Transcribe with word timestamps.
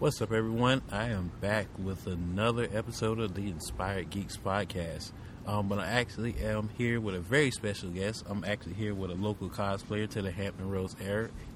What's 0.00 0.22
up, 0.22 0.30
everyone? 0.30 0.82
I 0.92 1.08
am 1.08 1.32
back 1.40 1.66
with 1.76 2.06
another 2.06 2.68
episode 2.72 3.18
of 3.18 3.34
the 3.34 3.48
Inspired 3.48 4.10
Geeks 4.10 4.36
podcast. 4.36 5.10
Um, 5.44 5.66
but 5.66 5.80
I 5.80 5.86
actually 5.86 6.36
am 6.38 6.68
here 6.78 7.00
with 7.00 7.16
a 7.16 7.18
very 7.18 7.50
special 7.50 7.90
guest. 7.90 8.24
I'm 8.28 8.44
actually 8.44 8.74
here 8.74 8.94
with 8.94 9.10
a 9.10 9.14
local 9.14 9.50
cosplayer 9.50 10.08
to 10.10 10.22
the 10.22 10.30
Hampton 10.30 10.70
Roads 10.70 10.94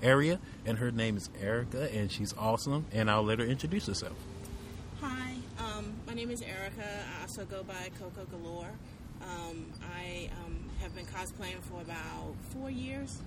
area, 0.03 0.41
and 0.67 0.79
her 0.79 0.91
name 0.91 1.17
is 1.17 1.31
Erika, 1.41 1.89
and 1.95 2.11
she's 2.11 2.35
awesome. 2.37 2.87
And 2.91 3.09
I'll 3.09 3.23
let 3.23 3.39
her 3.39 3.45
introduce 3.45 3.87
herself. 3.87 4.17
Hi, 5.01 5.37
um, 5.61 5.95
my 6.09 6.15
name 6.15 6.33
is 6.33 6.43
Erika. 6.43 6.85
I 7.17 7.23
also 7.23 7.45
go 7.45 7.63
by 7.63 7.93
Coko 8.01 8.29
Galore. 8.29 8.73
Um, 9.23 9.67
I 9.97 10.31
um, 10.45 10.69
have 10.81 10.97
been 10.97 11.07
cosplaying 11.07 11.61
for 11.61 11.81
about 11.81 12.35
four 12.51 12.73
years, 12.73 13.23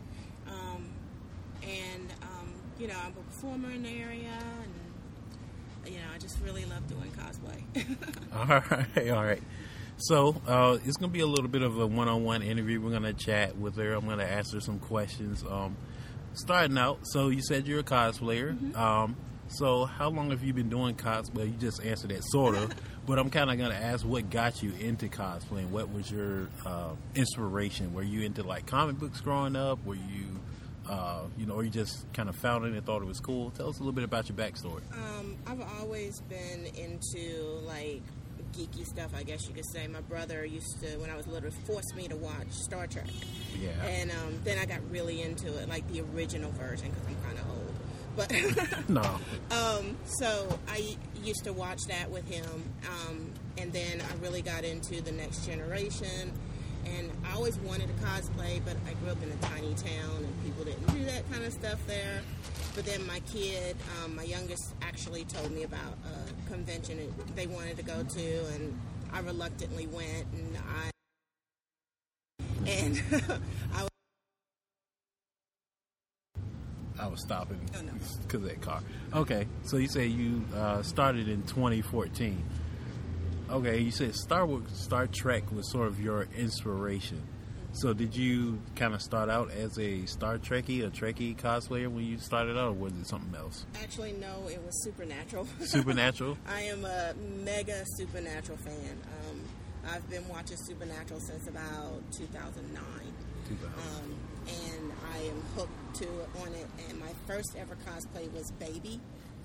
um, 0.46 0.90
and 1.64 2.12
um, 2.22 2.52
you 2.78 2.90
know 2.90 2.98
I'm 3.02 3.14
a 3.14 3.24
performer 3.32 3.72
in 3.72 3.84
the 3.84 3.90
area, 3.92 4.38
and 4.62 4.74
you 5.88 5.98
know 5.98 6.06
I 6.14 6.18
just 6.18 6.40
really 6.42 6.66
love 6.66 6.88
doing 6.88 7.12
cosplay. 7.12 7.64
all 8.36 8.46
right, 8.48 9.10
all 9.12 9.24
right. 9.24 9.44
So 9.98 10.36
uh, 10.46 10.78
it's 10.84 10.98
going 10.98 11.10
to 11.10 11.14
be 11.14 11.22
a 11.22 11.28
little 11.28 11.48
bit 11.48 11.62
of 11.62 11.80
a 11.80 11.88
one-on-one 11.88 12.42
interview. 12.42 12.82
We're 12.82 12.90
going 12.90 13.04
to 13.04 13.14
chat 13.14 13.58
with 13.58 13.78
her. 13.78 13.94
I'm 13.94 14.06
going 14.06 14.20
to 14.20 14.30
ask 14.30 14.54
her 14.54 14.60
some 14.60 14.78
questions. 14.78 15.44
Um, 15.50 15.78
starting 16.34 16.78
out, 16.78 17.00
so 17.04 17.30
you 17.30 17.42
said 17.42 17.66
you're 17.66 17.80
a 17.80 17.84
cosplayer. 17.84 18.58
Mm-hmm. 18.58 18.76
Um, 18.76 19.16
so 19.48 19.86
how 19.86 20.10
long 20.10 20.32
have 20.32 20.44
you 20.44 20.54
been 20.54 20.70
doing 20.70 20.96
cosplay? 20.96 21.46
You 21.46 21.58
just 21.58 21.84
answered 21.84 22.12
that 22.12 22.24
sort 22.26 22.56
of, 22.56 22.74
but 23.06 23.20
I'm 23.20 23.30
kind 23.30 23.50
of 23.50 23.58
going 23.58 23.72
to 23.72 23.78
ask 23.78 24.06
what 24.06 24.30
got 24.30 24.62
you 24.62 24.74
into 24.80 25.08
cosplaying. 25.08 25.70
What 25.70 25.94
was 25.94 26.12
your 26.12 26.50
uh, 26.66 26.96
inspiration? 27.14 27.94
Were 27.94 28.04
you 28.04 28.22
into 28.22 28.44
like 28.44 28.66
comic 28.66 28.98
books 28.98 29.22
growing 29.22 29.56
up? 29.56 29.86
Were 29.86 29.96
you, 29.96 30.35
uh, 30.90 31.22
you 31.38 31.46
know, 31.46 31.54
or 31.56 31.64
you 31.64 31.70
just 31.70 32.12
kind 32.14 32.30
of 32.30 32.36
found 32.36 32.66
it 32.66 32.74
and 32.74 32.86
thought 32.86 33.02
it 33.02 33.08
was 33.08 33.20
cool? 33.20 33.52
Tell 33.52 33.70
us 33.70 33.78
a 33.78 33.80
little 33.80 33.94
bit 33.94 34.04
about 34.04 34.30
your 34.30 34.38
backstory. 34.38 34.82
um, 34.94 35.36
I've 35.48 35.62
always 35.80 36.22
been 36.22 36.66
into 36.76 37.60
like 37.66 38.02
geeky 38.54 38.86
stuff, 38.86 39.12
I 39.16 39.24
guess 39.24 39.48
you 39.48 39.54
could 39.54 39.68
say. 39.68 39.88
My 39.88 40.02
brother 40.02 40.46
used 40.46 40.80
to, 40.82 40.98
when 40.98 41.10
I 41.10 41.16
was 41.16 41.28
little, 41.28 41.52
force 41.66 41.94
me 41.96 42.08
to 42.08 42.16
watch 42.16 42.52
Star 42.52 42.88
Trek. 42.88 43.08
Yeah. 43.60 43.70
And 43.86 44.12
um, 44.12 44.40
then 44.44 44.58
I 44.58 44.66
got 44.66 44.80
really 44.90 45.22
into 45.22 45.48
it, 45.58 45.68
like 45.68 45.88
the 45.92 46.02
original 46.14 46.52
version, 46.52 46.90
because 46.90 47.08
I'm 47.08 47.16
kind 47.24 47.40
of 47.40 47.50
old. 47.50 47.76
But 48.16 48.90
no. 48.90 49.02
um, 49.52 49.98
so 50.06 50.60
I 50.68 50.96
used 51.24 51.44
to 51.44 51.54
watch 51.54 51.82
that 51.90 52.10
with 52.10 52.28
him, 52.30 52.64
um, 52.88 53.30
and 53.58 53.74
then 53.74 54.02
I 54.02 54.24
really 54.24 54.42
got 54.42 54.64
into 54.64 55.02
the 55.02 55.12
next 55.12 55.46
generation. 55.46 56.32
And 56.86 57.12
I 57.26 57.36
always 57.36 57.58
wanted 57.60 57.88
to 57.88 58.06
cosplay, 58.06 58.62
but 58.64 58.76
I 58.88 58.94
grew 59.02 59.10
up 59.12 59.22
in 59.24 59.32
a 59.32 59.36
tiny 59.48 59.74
town, 59.76 60.18
and 60.18 60.44
people 60.44 60.64
didn't 60.66 60.86
do 60.94 61.04
that 61.06 61.30
kind 61.32 61.44
of 61.44 61.52
stuff 61.54 61.80
there. 61.88 62.22
But 62.76 62.86
then 62.86 63.06
my 63.08 63.20
kid, 63.22 63.76
um, 64.04 64.16
my 64.16 64.24
youngest, 64.24 64.74
actually 64.82 65.26
told 65.26 65.52
me 65.52 65.64
about 65.64 65.98
a 66.06 66.50
convention 66.52 67.14
they 67.36 67.48
wanted 67.48 67.78
to 67.78 67.84
go 67.84 68.04
to, 68.04 68.46
and 68.54 68.80
I 69.12 69.20
reluctantly 69.20 69.88
went, 69.88 70.28
and 70.34 70.58
I 70.58 70.90
and 72.68 73.02
I 73.74 73.82
was 73.84 73.90
I 76.98 77.08
was 77.08 77.20
stopping 77.22 77.60
Oh, 77.78 77.82
no. 77.82 77.92
because 78.24 78.42
of 78.42 78.50
that 78.50 78.62
car. 78.62 78.82
Okay, 79.14 79.48
so 79.64 79.78
you 79.78 79.88
say 79.88 80.08
you 80.08 80.44
uh, 80.56 80.82
started 80.82 81.28
in 81.28 81.44
2014. 81.44 82.44
Okay, 83.48 83.80
you 83.80 83.92
said 83.92 84.16
Star 84.16 84.46
Wars, 84.46 84.64
Star 84.74 85.06
Trek 85.08 85.52
was 85.52 85.70
sort 85.72 85.88
of 85.88 86.00
your 86.00 86.28
inspiration. 86.36 87.22
So 87.74 87.94
did 87.94 88.16
you 88.16 88.60
kind 88.76 88.94
of 88.96 89.02
start 89.02 89.30
out 89.30 89.52
as 89.52 89.78
a 89.78 90.06
Star 90.06 90.38
Trekkie, 90.38 90.86
a 90.86 90.90
Trekkie 90.90 91.36
cosplayer 91.36 91.88
when 91.88 92.06
you 92.06 92.18
started 92.18 92.58
out, 92.58 92.70
or 92.70 92.72
was 92.72 92.94
it 92.94 93.06
something 93.06 93.36
else? 93.36 93.66
actually 93.84 94.14
no, 94.14 94.48
it 94.48 94.62
was 94.64 94.84
Supernatural. 94.84 95.46
Supernatural. 95.60 96.38
I 96.48 96.62
am 96.62 96.86
a 96.86 97.14
mega 97.44 97.84
Supernatural 97.98 98.58
fan. 98.58 98.98
Um, 99.30 99.42
I've 99.92 100.10
been 100.10 100.28
watching 100.28 100.58
Supernatural 100.58 101.20
since 101.20 101.48
about 101.48 102.02
2009, 102.14 102.84
um, 103.62 104.16
and 104.48 104.92
I 105.14 105.18
am 105.20 105.42
hooked 105.56 105.96
to 105.98 106.08
on 106.42 106.48
it. 106.54 106.68
And 106.90 107.00
my 107.00 107.12
first 107.28 107.56
ever 107.58 107.76
cosplay 107.86 108.32
was 108.34 108.52
Baby, 108.58 109.00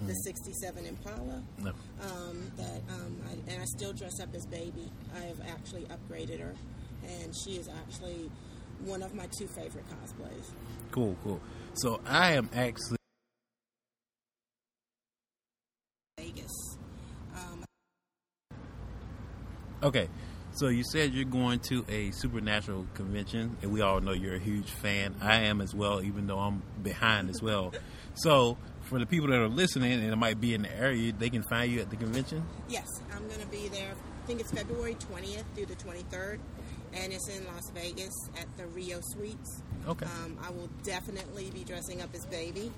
the 0.07 0.15
'67 0.15 0.87
Impala. 0.87 1.43
No. 1.59 1.71
Um, 2.03 2.51
that 2.57 2.83
um, 2.91 3.17
I, 3.29 3.53
and 3.53 3.63
I 3.63 3.65
still 3.67 3.93
dress 3.93 4.21
up 4.21 4.35
as 4.35 4.47
Baby. 4.47 4.91
I 5.15 5.21
have 5.21 5.41
actually 5.49 5.87
upgraded 5.87 6.41
her, 6.41 6.55
and 7.07 7.35
she 7.45 7.53
is 7.57 7.69
actually 7.69 8.31
one 8.85 9.03
of 9.03 9.15
my 9.15 9.27
two 9.39 9.47
favorite 9.47 9.85
cosplays. 9.89 10.51
Cool, 10.91 11.17
cool. 11.23 11.41
So 11.75 12.01
I 12.07 12.33
am 12.33 12.49
actually 12.55 12.97
Vegas. 16.19 16.77
Um, 17.35 17.65
Okay, 19.83 20.09
so 20.53 20.69
you 20.69 20.85
said 20.85 21.15
you're 21.15 21.25
going 21.25 21.59
to 21.61 21.85
a 21.89 22.11
supernatural 22.11 22.87
convention, 22.95 23.57
and 23.63 23.73
we 23.73 23.81
all 23.81 24.01
know 24.01 24.13
you're 24.13 24.35
a 24.35 24.41
huge 24.41 24.71
fan. 24.71 25.15
I 25.21 25.43
am 25.43 25.61
as 25.61 25.75
well, 25.75 26.03
even 26.03 26.27
though 26.27 26.39
I'm 26.39 26.63
behind 26.83 27.31
as 27.31 27.41
well. 27.43 27.73
So, 28.15 28.59
for 28.91 28.99
the 28.99 29.07
people 29.07 29.29
that 29.29 29.39
are 29.39 29.49
listening 29.49 29.93
and 29.93 30.13
it 30.13 30.17
might 30.17 30.41
be 30.41 30.53
in 30.53 30.63
the 30.63 30.77
area, 30.77 31.13
they 31.13 31.31
can 31.31 31.45
find 31.45 31.71
you 31.71 31.81
at 31.81 31.89
the 31.91 31.97
convention. 31.97 32.43
Yes, 32.69 32.89
I'm 33.15 33.27
going 33.29 33.41
to 33.41 33.47
be 33.47 33.69
there. 33.69 33.93
I 33.93 34.27
think 34.27 34.41
it's 34.41 34.51
February 34.51 34.97
20th 34.97 35.45
through 35.55 35.67
the 35.67 35.77
23rd, 35.77 36.41
and 36.95 37.13
it's 37.13 37.29
in 37.29 37.47
Las 37.47 37.71
Vegas 37.73 38.13
at 38.37 38.47
the 38.57 38.67
Rio 38.67 38.99
Suites. 39.01 39.63
Okay. 39.87 40.07
Um, 40.07 40.37
I 40.43 40.51
will 40.51 40.69
definitely 40.83 41.51
be 41.55 41.63
dressing 41.63 42.03
up 42.03 42.13
as 42.15 42.27
Baby, 42.27 42.73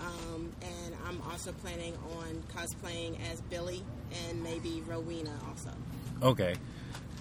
um, 0.00 0.50
and 0.62 0.96
I'm 1.06 1.20
also 1.30 1.52
planning 1.52 1.94
on 2.16 2.42
cosplaying 2.56 3.18
as 3.30 3.42
Billie 3.42 3.84
and 4.26 4.42
maybe 4.42 4.82
Rowena 4.86 5.34
also. 5.48 5.70
Okay. 6.22 6.54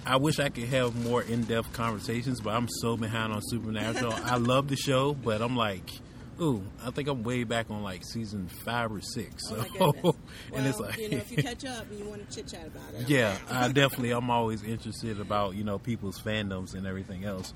I 0.05 0.15
wish 0.15 0.39
I 0.39 0.47
could 0.47 0.69
have 0.69 0.95
more 1.03 1.21
in-depth 1.21 1.73
conversations, 1.73 2.39
but 2.39 2.55
I'm 2.55 2.69
so 2.79 2.95
behind 2.95 3.33
on 3.33 3.41
Supernatural. 3.43 4.13
I 4.23 4.37
love 4.37 4.69
the 4.69 4.77
show, 4.77 5.13
but 5.13 5.41
I'm 5.41 5.57
like, 5.57 5.91
ooh, 6.41 6.63
I 6.83 6.91
think 6.91 7.07
I'm 7.07 7.23
way 7.23 7.43
back 7.43 7.69
on 7.69 7.83
like 7.83 8.03
season 8.03 8.47
five 8.47 8.91
or 8.91 9.01
six. 9.01 9.43
Oh 9.49 9.55
So, 9.55 9.55
goodness! 9.63 10.03
Well, 10.03 10.15
and 10.53 10.67
it's 10.67 10.79
like, 10.79 10.97
you 10.97 11.09
know, 11.09 11.17
if 11.17 11.31
you 11.31 11.37
catch 11.37 11.65
up 11.65 11.89
and 11.89 11.99
you 11.99 12.05
want 12.05 12.27
to 12.29 12.35
chit 12.35 12.47
chat 12.47 12.67
about 12.67 12.93
it, 12.93 13.09
yeah, 13.09 13.37
I 13.49 13.67
definitely. 13.71 14.11
I'm 14.11 14.29
always 14.29 14.63
interested 14.63 15.19
about 15.19 15.55
you 15.55 15.63
know 15.63 15.79
people's 15.79 16.21
fandoms 16.21 16.73
and 16.73 16.85
everything 16.85 17.25
else. 17.25 17.53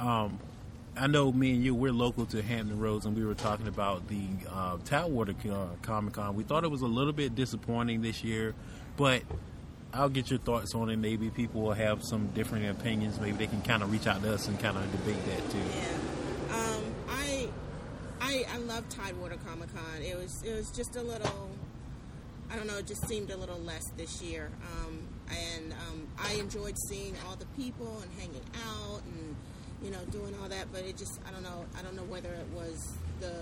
Um, 0.00 0.38
I 0.96 1.06
know 1.06 1.30
me 1.30 1.52
and 1.52 1.62
you, 1.62 1.74
we're 1.74 1.92
local 1.92 2.26
to 2.26 2.42
Hampton 2.42 2.80
Roads, 2.80 3.06
and 3.06 3.16
we 3.16 3.24
were 3.24 3.34
talking 3.34 3.68
about 3.68 4.08
the 4.08 4.22
uh, 4.52 4.78
Tidewater 4.84 5.34
uh, 5.50 5.66
Comic 5.82 6.14
Con. 6.14 6.34
We 6.34 6.42
thought 6.42 6.64
it 6.64 6.70
was 6.70 6.82
a 6.82 6.86
little 6.86 7.12
bit 7.12 7.36
disappointing 7.36 8.02
this 8.02 8.24
year, 8.24 8.54
but 8.96 9.22
I'll 9.92 10.08
get 10.08 10.28
your 10.28 10.40
thoughts 10.40 10.74
on 10.74 10.90
it. 10.90 10.96
Maybe 10.96 11.30
people 11.30 11.62
will 11.62 11.72
have 11.72 12.02
some 12.02 12.28
different 12.28 12.68
opinions. 12.68 13.20
Maybe 13.20 13.36
they 13.36 13.46
can 13.46 13.62
kind 13.62 13.82
of 13.82 13.92
reach 13.92 14.06
out 14.06 14.22
to 14.22 14.34
us 14.34 14.48
and 14.48 14.58
kind 14.58 14.76
of 14.76 14.90
debate 14.90 15.24
that 15.26 15.50
too. 15.50 15.58
Yeah. 15.58 15.98
Tidewater 18.88 19.36
Comic 19.46 19.74
Con. 19.74 20.02
It 20.02 20.16
was, 20.16 20.42
it 20.44 20.54
was 20.54 20.70
just 20.70 20.96
a 20.96 21.02
little, 21.02 21.50
I 22.50 22.56
don't 22.56 22.66
know, 22.66 22.78
it 22.78 22.86
just 22.86 23.06
seemed 23.08 23.30
a 23.30 23.36
little 23.36 23.58
less 23.60 23.84
this 23.96 24.22
year. 24.22 24.50
Um, 24.62 24.98
and 25.30 25.72
um, 25.72 26.08
I 26.18 26.34
enjoyed 26.34 26.76
seeing 26.88 27.14
all 27.26 27.36
the 27.36 27.46
people 27.60 28.02
and 28.02 28.10
hanging 28.18 28.44
out 28.66 29.02
and, 29.04 29.36
you 29.82 29.90
know, 29.90 30.02
doing 30.10 30.34
all 30.40 30.48
that. 30.48 30.66
But 30.72 30.82
it 30.82 30.96
just, 30.96 31.20
I 31.26 31.30
don't 31.30 31.42
know, 31.42 31.64
I 31.78 31.82
don't 31.82 31.96
know 31.96 32.04
whether 32.04 32.30
it 32.30 32.48
was 32.54 32.96
the 33.20 33.34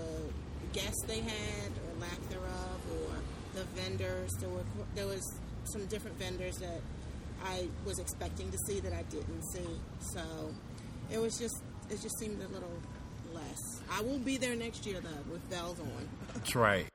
guests 0.73 1.03
they 1.07 1.19
had 1.19 1.71
or 1.85 2.01
lack 2.01 2.29
thereof 2.29 2.79
or 2.91 3.59
the 3.59 3.63
vendors. 3.79 4.31
There 4.39 4.49
were, 4.49 4.65
there 4.95 5.07
was 5.07 5.23
some 5.65 5.85
different 5.87 6.17
vendors 6.17 6.57
that 6.57 6.81
I 7.43 7.67
was 7.85 7.99
expecting 7.99 8.51
to 8.51 8.57
see 8.67 8.79
that 8.79 8.93
I 8.93 9.03
didn't 9.03 9.43
see. 9.53 9.79
So 9.99 10.21
it 11.11 11.19
was 11.19 11.37
just 11.37 11.61
it 11.89 12.01
just 12.01 12.17
seemed 12.19 12.41
a 12.41 12.47
little 12.49 12.81
less. 13.33 13.81
I 13.89 14.01
will 14.01 14.19
be 14.19 14.37
there 14.37 14.55
next 14.55 14.85
year 14.85 14.99
though 15.01 15.31
with 15.31 15.49
bells 15.49 15.79
on. 15.79 16.09
That's 16.33 16.55
right. 16.55 16.87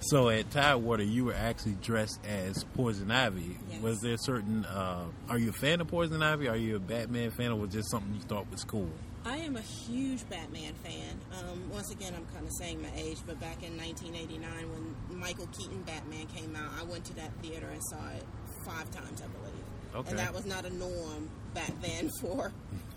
So 0.00 0.28
at 0.28 0.50
Tidewater, 0.52 1.02
you 1.02 1.24
were 1.24 1.34
actually 1.34 1.76
dressed 1.82 2.20
as 2.24 2.62
Poison 2.74 3.10
Ivy. 3.10 3.58
Yes. 3.70 3.82
Was 3.82 4.00
there 4.00 4.16
certain? 4.16 4.64
Uh, 4.64 5.06
are 5.28 5.38
you 5.38 5.50
a 5.50 5.52
fan 5.52 5.80
of 5.80 5.88
Poison 5.88 6.22
Ivy? 6.22 6.48
Are 6.48 6.56
you 6.56 6.76
a 6.76 6.78
Batman 6.78 7.32
fan, 7.32 7.50
or 7.50 7.56
was 7.56 7.70
this 7.70 7.90
something 7.90 8.14
you 8.14 8.20
thought 8.20 8.48
was 8.50 8.62
cool? 8.62 8.88
I 9.24 9.38
am 9.38 9.56
a 9.56 9.60
huge 9.60 10.28
Batman 10.30 10.74
fan. 10.74 11.18
Um, 11.40 11.68
once 11.72 11.90
again, 11.90 12.14
I'm 12.16 12.24
kind 12.26 12.46
of 12.46 12.52
saying 12.60 12.80
my 12.80 12.90
age, 12.94 13.18
but 13.26 13.40
back 13.40 13.64
in 13.64 13.76
1989, 13.76 14.70
when 14.70 15.18
Michael 15.18 15.48
Keaton 15.48 15.82
Batman 15.82 16.26
came 16.26 16.54
out, 16.54 16.70
I 16.80 16.84
went 16.84 17.04
to 17.06 17.16
that 17.16 17.32
theater 17.42 17.66
and 17.66 17.82
saw 17.90 18.08
it 18.14 18.22
five 18.64 18.88
times, 18.92 19.20
I 19.20 19.26
believe. 19.26 19.96
Okay. 19.96 20.10
And 20.10 20.18
that 20.20 20.32
was 20.32 20.46
not 20.46 20.64
a 20.64 20.70
norm 20.72 21.28
back 21.56 21.72
then 21.80 22.10
for 22.20 22.52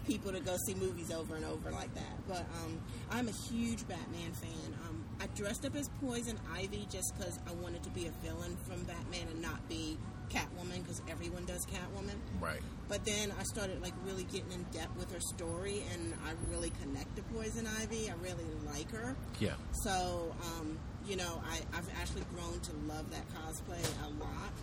people 0.06 0.32
to 0.32 0.40
go 0.40 0.56
see 0.66 0.74
movies 0.76 1.12
over 1.12 1.36
and 1.36 1.46
over 1.46 1.72
like 1.72 1.94
that. 1.96 2.28
But 2.28 2.46
um, 2.64 2.80
I'm 3.12 3.28
a 3.28 3.32
huge 3.50 3.88
Batman 3.88 4.32
fan. 4.34 4.76
Um, 4.88 5.04
I 5.22 5.28
dressed 5.36 5.66
up 5.66 5.76
as 5.76 5.90
Poison 6.02 6.38
Ivy 6.56 6.88
just 6.92 7.14
because 7.18 7.40
I 7.48 7.54
wanted 7.54 7.84
to 7.84 7.90
be 7.92 8.08
a 8.08 8.12
villain 8.26 8.58
from 8.68 8.84
Batman 8.84 9.28
and 9.32 9.42
not 9.42 9.68
be 9.70 9.98
Catwoman 10.30 10.84
because 10.84 11.02
everyone 11.10 11.46
does 11.46 11.66
Catwoman. 11.66 12.16
Right. 12.42 12.62
But 12.88 13.06
then 13.06 13.32
I 13.40 13.44
started 13.44 13.82
like 13.82 13.94
really 14.06 14.24
getting 14.24 14.52
in 14.52 14.64
depth 14.72 14.98
with 14.98 15.12
her 15.14 15.20
story, 15.20 15.84
and 15.94 16.14
I 16.26 16.32
really 16.52 16.72
connect 16.82 17.16
to 17.18 17.22
Poison 17.34 17.68
Ivy. 17.80 18.10
I 18.10 18.14
really 18.24 18.46
like 18.66 18.90
her. 18.92 19.16
Yeah. 19.40 19.54
So, 19.84 20.36
um, 20.44 20.78
you 21.08 21.18
know, 21.18 21.42
I, 21.48 21.78
I've 21.78 21.90
actually 22.02 22.24
grown 22.36 22.60
to 22.60 22.72
love 22.88 23.10
that 23.12 23.26
cosplay 23.30 23.84
a 24.06 24.10
lot. 24.20 24.54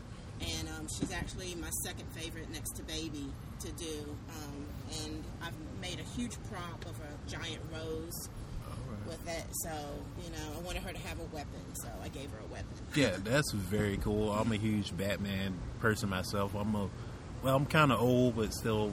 And 0.58 0.68
um, 0.68 0.86
she's 0.98 1.12
actually 1.12 1.54
my 1.54 1.70
second 1.82 2.06
favorite 2.12 2.50
next 2.50 2.72
to 2.76 2.82
Baby 2.82 3.32
to 3.60 3.72
do. 3.72 4.16
Um, 4.28 4.66
and 5.04 5.24
I've 5.42 5.80
made 5.80 5.98
a 6.00 6.18
huge 6.18 6.36
prop 6.50 6.84
of 6.86 6.96
a 7.00 7.30
giant 7.30 7.62
rose 7.72 8.28
with 9.06 9.28
it. 9.28 9.44
So, 9.62 9.70
you 10.22 10.30
know, 10.30 10.58
I 10.58 10.60
wanted 10.60 10.82
her 10.82 10.92
to 10.92 10.98
have 10.98 11.18
a 11.20 11.24
weapon, 11.34 11.74
so 11.74 11.88
I 12.02 12.08
gave 12.08 12.30
her 12.30 12.38
a 12.38 12.52
weapon. 12.52 12.66
Yeah, 12.94 13.16
that's 13.22 13.52
very 13.52 13.96
cool. 13.98 14.32
I'm 14.32 14.52
a 14.52 14.56
huge 14.56 14.96
Batman 14.96 15.54
person 15.80 16.08
myself. 16.08 16.54
I'm 16.54 16.74
a 16.74 16.88
well, 17.42 17.54
I'm 17.54 17.66
kind 17.66 17.92
of 17.92 18.00
old, 18.00 18.36
but 18.36 18.52
still 18.52 18.92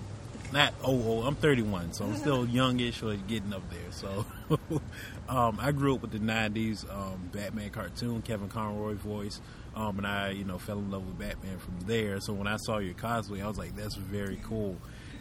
not 0.52 0.74
old, 0.84 1.06
old. 1.06 1.26
I'm 1.26 1.36
31, 1.36 1.94
so 1.94 2.06
I'm 2.06 2.16
still 2.16 2.46
youngish 2.50 3.02
or 3.02 3.16
getting 3.16 3.54
up 3.54 3.68
there. 3.70 3.92
So 3.92 4.26
um, 5.30 5.58
I 5.60 5.72
grew 5.72 5.96
up 5.96 6.02
with 6.02 6.12
the 6.12 6.20
90s 6.20 6.90
um, 6.94 7.30
Batman 7.32 7.70
cartoon, 7.70 8.22
Kevin 8.22 8.50
Conroy 8.50 8.96
voice. 8.96 9.42
Um, 9.76 9.98
and 9.98 10.08
I, 10.08 10.30
you 10.32 10.44
know, 10.44 10.60
fell 10.60 10.78
in 10.78 10.92
love 10.92 11.06
with 11.06 11.18
Batman 11.18 11.58
from 11.58 11.80
there. 11.88 12.20
So 12.20 12.34
when 12.34 12.48
I 12.48 12.58
saw 12.58 12.78
your 12.78 12.94
cosplay, 12.94 13.44
I 13.44 13.48
was 13.48 13.58
like, 13.58 13.76
"That's 13.76 13.96
very 13.96 14.40
cool." 14.44 14.78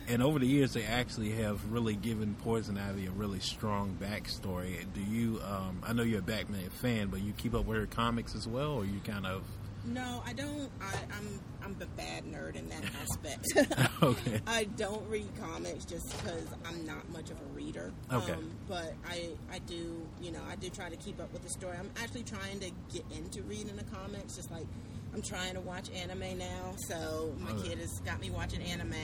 And 0.08 0.22
over 0.22 0.38
the 0.38 0.46
years, 0.46 0.74
they 0.74 0.82
actually 0.82 1.30
have 1.30 1.72
really 1.72 1.94
given 1.94 2.34
Poison 2.34 2.76
Ivy 2.76 3.06
a 3.06 3.10
really 3.10 3.40
strong 3.40 3.96
backstory. 4.00 4.84
Do 4.92 5.00
you? 5.00 5.40
Um, 5.42 5.82
I 5.82 5.92
know 5.92 6.02
you're 6.02 6.18
a 6.18 6.22
Batman 6.22 6.68
fan, 6.70 7.08
but 7.08 7.22
you 7.22 7.32
keep 7.32 7.54
up 7.54 7.64
with 7.64 7.78
her 7.78 7.86
comics 7.86 8.34
as 8.34 8.46
well, 8.46 8.72
or 8.72 8.84
you 8.84 9.00
kind 9.04 9.26
of? 9.26 9.42
No, 9.84 10.22
I 10.24 10.32
don't. 10.32 10.70
I, 10.80 10.94
I'm 11.16 11.40
I'm 11.64 11.76
a 11.80 11.86
bad 11.96 12.24
nerd 12.24 12.54
in 12.56 12.68
that 12.68 12.82
aspect. 13.00 13.46
okay. 14.02 14.40
I 14.46 14.64
don't 14.64 15.08
read 15.08 15.28
comics 15.40 15.84
just 15.84 16.16
because 16.18 16.44
I'm 16.64 16.86
not 16.86 17.08
much 17.10 17.30
of 17.30 17.36
a 17.40 17.44
reader. 17.54 17.92
Okay. 18.12 18.32
Um, 18.32 18.50
but 18.68 18.94
I 19.08 19.30
I 19.50 19.58
do 19.60 20.06
you 20.20 20.30
know 20.30 20.40
I 20.48 20.54
do 20.56 20.68
try 20.70 20.88
to 20.88 20.96
keep 20.96 21.20
up 21.20 21.32
with 21.32 21.42
the 21.42 21.50
story. 21.50 21.76
I'm 21.76 21.90
actually 22.02 22.22
trying 22.22 22.60
to 22.60 22.70
get 22.92 23.04
into 23.16 23.42
reading 23.42 23.76
the 23.76 23.84
comics. 23.84 24.36
Just 24.36 24.50
like 24.52 24.66
I'm 25.14 25.22
trying 25.22 25.54
to 25.54 25.60
watch 25.60 25.90
anime 25.90 26.38
now. 26.38 26.74
So 26.88 27.34
my 27.40 27.50
Okay. 27.50 27.70
kid 27.70 27.78
has 27.78 27.98
got 28.04 28.20
me 28.20 28.30
watching 28.30 28.62
anime. 28.62 28.94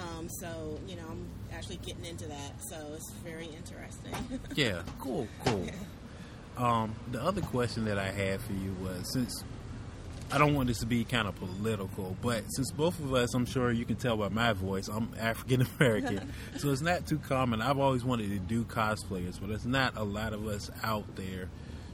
Um, 0.00 0.28
so 0.40 0.80
you 0.88 0.96
know 0.96 1.04
I'm 1.08 1.26
actually 1.52 1.76
getting 1.76 2.04
into 2.06 2.26
that. 2.26 2.60
So 2.68 2.76
it's 2.94 3.10
very 3.24 3.46
interesting. 3.46 4.40
Yeah, 4.56 4.82
cool, 4.98 5.28
cool. 5.44 5.66
Um, 6.56 6.94
the 7.12 7.22
other 7.22 7.40
question 7.40 7.84
that 7.86 7.98
I 7.98 8.10
had 8.10 8.40
for 8.42 8.52
you 8.52 8.74
was 8.82 9.10
since 9.12 9.42
I 10.32 10.38
don't 10.38 10.54
want 10.54 10.68
this 10.68 10.78
to 10.78 10.86
be 10.86 11.04
kind 11.04 11.28
of 11.28 11.36
political, 11.36 12.16
but 12.22 12.44
since 12.54 12.70
both 12.70 12.98
of 13.00 13.12
us, 13.12 13.34
I'm 13.34 13.44
sure 13.44 13.70
you 13.70 13.84
can 13.84 13.96
tell 13.96 14.16
by 14.16 14.30
my 14.30 14.54
voice, 14.54 14.88
I'm 14.88 15.10
African 15.20 15.66
American, 15.78 16.32
so 16.56 16.70
it's 16.70 16.80
not 16.80 17.06
too 17.06 17.18
common. 17.18 17.60
I've 17.60 17.78
always 17.78 18.02
wanted 18.02 18.30
to 18.30 18.38
do 18.38 18.64
cosplayers, 18.64 19.38
but 19.38 19.50
there's 19.50 19.66
not 19.66 19.98
a 19.98 20.02
lot 20.02 20.32
of 20.32 20.46
us 20.46 20.70
out 20.82 21.16
there. 21.16 21.50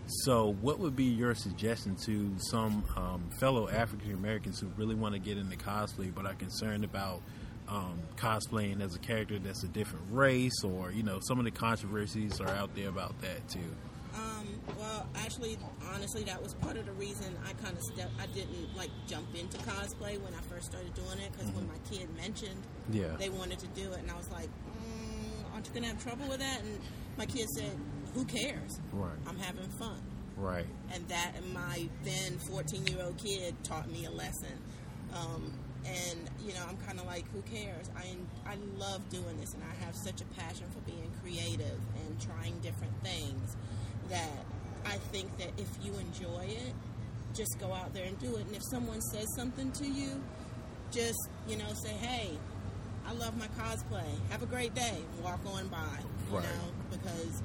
So, 0.06 0.56
what 0.60 0.78
would 0.78 0.94
be 0.94 1.04
your 1.04 1.34
suggestion 1.34 1.96
to 2.06 2.32
some 2.38 2.84
um, 2.96 3.28
fellow 3.40 3.68
African 3.68 4.12
Americans 4.12 4.60
who 4.60 4.68
really 4.76 4.94
want 4.94 5.14
to 5.14 5.18
get 5.18 5.36
into 5.36 5.56
cosplay 5.56 6.14
but 6.14 6.24
are 6.24 6.34
concerned 6.34 6.84
about 6.84 7.20
um, 7.68 7.98
cosplaying 8.16 8.80
as 8.80 8.94
a 8.94 9.00
character 9.00 9.40
that's 9.40 9.64
a 9.64 9.68
different 9.68 10.04
race, 10.12 10.62
or 10.62 10.92
you 10.92 11.02
know, 11.02 11.18
some 11.18 11.40
of 11.40 11.44
the 11.44 11.50
controversies 11.50 12.40
are 12.40 12.50
out 12.50 12.76
there 12.76 12.88
about 12.88 13.20
that 13.20 13.48
too? 13.48 13.74
Um, 14.18 14.46
well, 14.78 15.06
actually, 15.16 15.56
honestly, 15.94 16.24
that 16.24 16.42
was 16.42 16.54
part 16.54 16.76
of 16.76 16.86
the 16.86 16.92
reason 16.92 17.36
I 17.48 17.52
kind 17.62 17.76
of 17.76 17.82
stepped. 17.82 18.10
I 18.20 18.26
didn't 18.26 18.76
like 18.76 18.90
jump 19.06 19.26
into 19.38 19.56
cosplay 19.58 20.20
when 20.20 20.34
I 20.34 20.40
first 20.52 20.66
started 20.66 20.92
doing 20.94 21.18
it 21.24 21.30
because 21.32 21.50
when 21.52 21.66
my 21.68 21.78
kid 21.90 22.08
mentioned 22.16 22.62
Yeah. 22.92 23.14
they 23.18 23.28
wanted 23.30 23.58
to 23.60 23.66
do 23.68 23.92
it, 23.92 23.98
and 24.00 24.10
I 24.10 24.16
was 24.16 24.28
like, 24.30 24.48
mm, 24.48 25.54
"Aren't 25.54 25.66
you 25.68 25.72
gonna 25.74 25.86
have 25.88 26.02
trouble 26.02 26.26
with 26.28 26.40
that?" 26.40 26.60
And 26.62 26.78
my 27.16 27.26
kid 27.26 27.48
said, 27.50 27.78
"Who 28.14 28.24
cares? 28.24 28.80
Right. 28.92 29.18
I'm 29.26 29.38
having 29.38 29.68
fun." 29.78 30.00
Right. 30.36 30.66
and 30.92 31.06
that 31.08 31.32
and 31.36 31.52
my 31.52 31.88
then 32.04 32.38
14 32.38 32.86
year 32.86 33.02
old 33.02 33.18
kid 33.18 33.56
taught 33.64 33.90
me 33.90 34.04
a 34.04 34.10
lesson 34.12 34.56
um, 35.12 35.52
and 35.84 36.30
you 36.46 36.54
know 36.54 36.62
i'm 36.68 36.76
kind 36.86 37.00
of 37.00 37.06
like 37.06 37.24
who 37.32 37.42
cares 37.42 37.90
I, 37.96 38.14
I 38.48 38.54
love 38.78 39.08
doing 39.10 39.36
this 39.40 39.52
and 39.54 39.64
i 39.64 39.84
have 39.84 39.96
such 39.96 40.20
a 40.20 40.24
passion 40.40 40.66
for 40.70 40.78
being 40.88 41.10
creative 41.22 41.80
and 41.96 42.20
trying 42.20 42.56
different 42.60 42.92
things 43.02 43.56
that 44.08 44.44
i 44.86 44.96
think 45.12 45.36
that 45.38 45.50
if 45.58 45.68
you 45.82 45.92
enjoy 45.94 46.44
it 46.44 46.72
just 47.34 47.58
go 47.60 47.72
out 47.72 47.92
there 47.94 48.04
and 48.04 48.18
do 48.18 48.34
it 48.36 48.46
and 48.46 48.56
if 48.56 48.62
someone 48.70 49.00
says 49.00 49.26
something 49.36 49.70
to 49.72 49.86
you 49.86 50.10
just 50.90 51.28
you 51.48 51.56
know 51.56 51.72
say 51.84 51.90
hey 51.92 52.30
i 53.06 53.12
love 53.12 53.36
my 53.38 53.46
cosplay 53.62 54.04
have 54.30 54.42
a 54.42 54.46
great 54.46 54.74
day 54.74 54.98
walk 55.22 55.40
on 55.46 55.66
by 55.68 55.78
you 56.30 56.36
Right. 56.36 56.44
know 56.44 56.72
because 56.90 57.42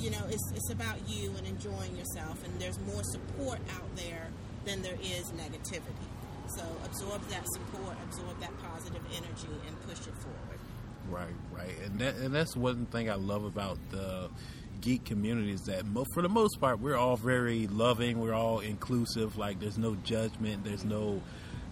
you 0.00 0.10
know, 0.10 0.24
it's, 0.28 0.52
it's 0.56 0.70
about 0.70 0.96
you 1.06 1.30
and 1.38 1.46
enjoying 1.46 1.94
yourself, 1.96 2.42
and 2.44 2.60
there's 2.60 2.78
more 2.80 3.02
support 3.04 3.60
out 3.76 3.94
there 3.94 4.26
than 4.64 4.82
there 4.82 4.96
is 5.00 5.30
negativity. 5.32 6.08
So 6.56 6.64
absorb 6.84 7.22
that 7.28 7.44
support, 7.52 7.94
absorb 8.08 8.40
that 8.40 8.50
positive 8.62 9.02
energy, 9.14 9.54
and 9.68 9.80
push 9.82 9.98
it 10.00 10.14
forward. 10.16 10.58
Right, 11.08 11.34
right, 11.52 11.74
and 11.84 11.98
that 12.00 12.16
and 12.16 12.34
that's 12.34 12.56
one 12.56 12.86
thing 12.86 13.10
I 13.10 13.14
love 13.14 13.44
about 13.44 13.78
the 13.90 14.28
geek 14.82 15.04
community 15.04 15.52
is 15.52 15.62
that 15.62 15.86
mo- 15.86 16.04
for 16.12 16.22
the 16.22 16.28
most 16.28 16.60
part 16.60 16.80
we're 16.80 16.96
all 16.96 17.16
very 17.16 17.66
loving, 17.68 18.20
we're 18.20 18.34
all 18.34 18.60
inclusive. 18.60 19.38
Like 19.38 19.60
there's 19.60 19.78
no 19.78 19.94
judgment, 20.04 20.64
there's 20.64 20.84
no 20.84 21.22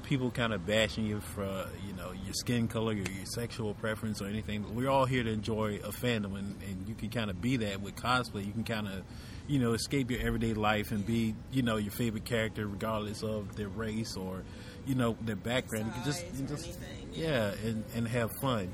people 0.05 0.31
kind 0.31 0.53
of 0.53 0.67
bashing 0.67 1.05
you 1.05 1.21
for 1.21 1.67
you 1.87 1.93
know 1.93 2.13
your 2.25 2.33
skin 2.33 2.69
color, 2.69 2.93
your, 2.93 3.07
your 3.11 3.27
sexual 3.27 3.75
preference, 3.75 4.23
or 4.23 4.27
anything. 4.27 4.75
We're 4.75 4.89
all 4.89 5.05
here 5.05 5.23
to 5.23 5.31
enjoy 5.31 5.81
a 5.85 5.91
fandom, 5.91 6.39
and, 6.39 6.57
and 6.63 6.89
you 6.89 6.95
can 6.95 7.11
kind 7.11 7.31
of 7.31 7.43
be 7.43 7.59
that 7.59 7.81
with 7.81 7.97
cosplay. 7.97 8.47
You 8.47 8.53
can 8.53 8.65
kind 8.65 8.87
of 8.87 9.03
you 9.47 9.59
know 9.59 9.73
escape 9.73 10.11
your 10.11 10.21
everyday 10.21 10.55
life 10.55 10.93
and 10.93 11.05
be 11.05 11.35
you 11.53 11.63
know 11.63 11.77
your 11.77 11.93
favorite 11.93 12.25
character 12.25 12.67
regardless 12.67 13.23
of 13.23 13.57
their 13.57 13.69
race 13.69 14.17
or 14.17 14.43
you 14.87 14.95
know 14.95 15.17
their 15.21 15.37
background. 15.37 15.87
You 15.87 15.93
can 15.93 16.05
just, 16.05 16.25
you 16.35 16.47
just 16.47 16.67
anything, 16.67 17.09
yeah, 17.13 17.53
and, 17.65 17.85
and 17.95 18.09
have 18.09 18.31
fun. 18.41 18.73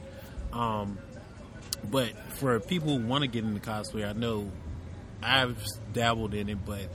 Um, 0.53 0.99
but 1.91 2.11
for 2.35 2.59
people 2.61 2.99
who 2.99 3.07
want 3.07 3.23
to 3.23 3.29
get 3.29 3.45
into 3.45 3.61
cosplay, 3.61 4.09
I 4.09 4.13
know 4.13 4.51
I've 5.23 5.63
dabbled 5.93 6.35
in 6.35 6.49
it, 6.49 6.59
but 6.65 6.89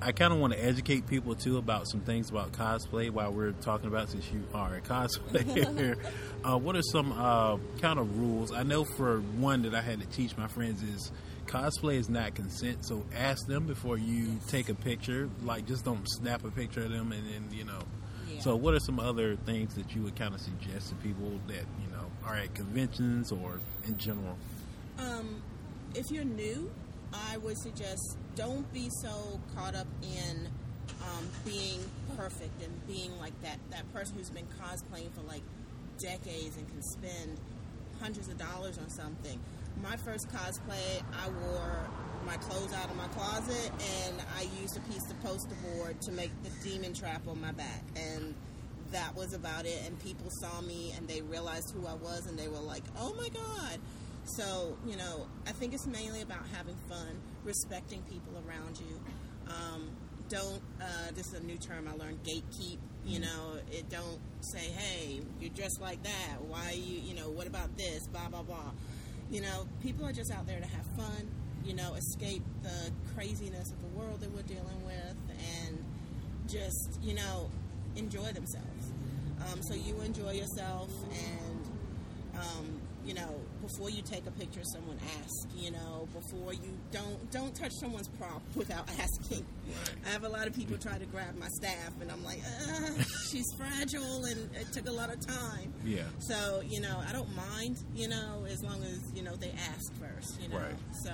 I 0.00 0.12
kind 0.12 0.32
of 0.32 0.38
want 0.38 0.52
to 0.52 0.62
educate 0.62 1.06
people 1.06 1.34
too 1.34 1.56
about 1.56 1.88
some 1.88 2.00
things 2.00 2.30
about 2.30 2.52
cosplay 2.52 3.10
while 3.10 3.32
we're 3.32 3.52
talking 3.52 3.88
about 3.88 4.10
since 4.10 4.30
you 4.30 4.44
are 4.52 4.74
a 4.76 4.80
cosplayer. 4.80 5.98
uh, 6.44 6.58
what 6.58 6.76
are 6.76 6.82
some 6.82 7.12
uh, 7.12 7.56
kind 7.80 7.98
of 7.98 8.18
rules? 8.18 8.52
I 8.52 8.62
know 8.62 8.84
for 8.84 9.20
one 9.20 9.62
that 9.62 9.74
I 9.74 9.80
had 9.80 10.00
to 10.00 10.06
teach 10.06 10.36
my 10.36 10.48
friends 10.48 10.82
is 10.82 11.10
cosplay 11.46 11.94
is 11.94 12.08
not 12.08 12.34
consent, 12.34 12.84
so 12.84 13.04
ask 13.14 13.46
them 13.46 13.66
before 13.66 13.96
you 13.96 14.38
take 14.48 14.68
a 14.68 14.74
picture. 14.74 15.30
Like, 15.42 15.66
just 15.66 15.84
don't 15.84 16.06
snap 16.08 16.44
a 16.44 16.50
picture 16.50 16.82
of 16.82 16.90
them 16.90 17.12
and 17.12 17.26
then 17.26 17.48
you 17.56 17.64
know. 17.64 17.80
Yeah. 18.28 18.40
So, 18.40 18.56
what 18.56 18.74
are 18.74 18.80
some 18.80 19.00
other 19.00 19.36
things 19.36 19.74
that 19.76 19.94
you 19.94 20.02
would 20.02 20.16
kind 20.16 20.34
of 20.34 20.40
suggest 20.40 20.90
to 20.90 20.94
people 20.96 21.40
that 21.46 21.64
you 21.82 21.90
know 21.92 22.05
are 22.26 22.36
at 22.36 22.54
conventions 22.54 23.32
or 23.32 23.60
in 23.86 23.96
general? 23.96 24.36
Um, 24.98 25.42
if 25.94 26.10
you're 26.10 26.24
new, 26.24 26.70
I 27.12 27.36
would 27.38 27.58
suggest 27.58 28.16
don't 28.34 28.70
be 28.72 28.90
so 29.02 29.40
caught 29.54 29.74
up 29.74 29.86
in 30.02 30.48
um, 31.02 31.26
being 31.44 31.80
perfect 32.16 32.62
and 32.62 32.86
being 32.86 33.16
like 33.18 33.40
that, 33.42 33.58
that 33.70 33.90
person 33.92 34.16
who's 34.16 34.30
been 34.30 34.46
cosplaying 34.60 35.12
for 35.12 35.22
like 35.22 35.42
decades 35.98 36.56
and 36.56 36.68
can 36.68 36.82
spend 36.82 37.38
hundreds 38.00 38.28
of 38.28 38.38
dollars 38.38 38.78
on 38.78 38.90
something. 38.90 39.38
My 39.82 39.96
first 39.96 40.28
cosplay, 40.28 41.02
I 41.12 41.28
wore 41.28 41.88
my 42.26 42.36
clothes 42.38 42.72
out 42.74 42.90
of 42.90 42.96
my 42.96 43.06
closet 43.08 43.70
and 44.06 44.16
I 44.36 44.42
used 44.60 44.76
a 44.76 44.80
piece 44.80 45.08
of 45.10 45.22
poster 45.22 45.54
board 45.62 46.00
to 46.02 46.12
make 46.12 46.30
the 46.42 46.50
demon 46.68 46.92
trap 46.92 47.22
on 47.28 47.40
my 47.40 47.52
back. 47.52 47.82
And 47.94 48.34
that 48.92 49.14
was 49.14 49.32
about 49.32 49.66
it. 49.66 49.80
And 49.86 49.98
people 50.00 50.30
saw 50.30 50.60
me 50.60 50.94
and 50.96 51.06
they 51.08 51.22
realized 51.22 51.72
who 51.74 51.86
I 51.86 51.94
was 51.94 52.26
and 52.26 52.38
they 52.38 52.48
were 52.48 52.60
like, 52.60 52.84
oh 52.98 53.14
my 53.14 53.28
God. 53.28 53.78
So, 54.24 54.76
you 54.86 54.96
know, 54.96 55.26
I 55.46 55.52
think 55.52 55.72
it's 55.72 55.86
mainly 55.86 56.22
about 56.22 56.42
having 56.52 56.76
fun, 56.88 57.20
respecting 57.44 58.02
people 58.10 58.42
around 58.46 58.78
you. 58.78 59.00
Um, 59.48 59.88
don't, 60.28 60.60
uh, 60.80 61.12
this 61.14 61.28
is 61.28 61.34
a 61.34 61.44
new 61.44 61.56
term 61.56 61.88
I 61.88 61.96
learned, 61.96 62.24
gatekeep. 62.24 62.78
You 63.04 63.20
know, 63.20 63.54
it 63.70 63.88
don't 63.88 64.18
say, 64.40 64.58
hey, 64.58 65.20
you're 65.40 65.50
dressed 65.50 65.80
like 65.80 66.02
that. 66.02 66.42
Why 66.48 66.72
you, 66.72 67.00
you 67.00 67.14
know, 67.14 67.30
what 67.30 67.46
about 67.46 67.76
this? 67.76 68.08
Blah, 68.08 68.28
blah, 68.28 68.42
blah. 68.42 68.72
You 69.30 69.42
know, 69.42 69.68
people 69.80 70.04
are 70.04 70.12
just 70.12 70.32
out 70.32 70.46
there 70.48 70.58
to 70.58 70.66
have 70.66 70.86
fun, 70.96 71.30
you 71.64 71.74
know, 71.74 71.94
escape 71.94 72.42
the 72.64 72.90
craziness 73.14 73.70
of 73.70 73.80
the 73.80 73.98
world 73.98 74.20
that 74.20 74.32
we're 74.32 74.42
dealing 74.42 74.84
with 74.84 75.16
and 75.66 75.84
just, 76.48 76.98
you 77.00 77.14
know, 77.14 77.48
enjoy 77.94 78.32
themselves. 78.32 78.75
Um, 79.52 79.62
so 79.62 79.74
you 79.74 80.00
enjoy 80.00 80.32
yourself 80.32 80.90
and, 81.10 81.60
um, 82.38 82.80
you 83.04 83.14
know, 83.14 83.40
before 83.62 83.88
you 83.88 84.02
take 84.02 84.26
a 84.26 84.30
picture, 84.32 84.60
someone 84.64 84.98
ask. 85.22 85.48
You 85.56 85.70
know, 85.70 86.08
before 86.12 86.52
you 86.52 86.76
don't 86.90 87.30
don't 87.30 87.54
touch 87.54 87.70
someone's 87.80 88.08
prop 88.08 88.42
without 88.56 88.88
asking. 89.00 89.46
I 90.04 90.10
have 90.10 90.24
a 90.24 90.28
lot 90.28 90.46
of 90.48 90.54
people 90.54 90.76
try 90.76 90.98
to 90.98 91.06
grab 91.06 91.36
my 91.38 91.46
staff, 91.48 91.92
and 92.00 92.10
I'm 92.10 92.24
like, 92.24 92.40
she's 93.30 93.46
fragile, 93.56 94.24
and 94.24 94.50
it 94.56 94.72
took 94.72 94.88
a 94.88 94.92
lot 94.92 95.10
of 95.12 95.24
time. 95.24 95.72
Yeah. 95.84 96.02
So 96.18 96.62
you 96.66 96.80
know, 96.80 97.00
I 97.08 97.12
don't 97.12 97.34
mind. 97.36 97.76
You 97.94 98.08
know, 98.08 98.44
as 98.50 98.62
long 98.64 98.82
as 98.82 99.00
you 99.14 99.22
know 99.22 99.36
they 99.36 99.52
ask 99.68 99.92
first. 100.00 100.40
You 100.42 100.48
know. 100.48 100.56
Right. 100.58 100.74
So 101.04 101.12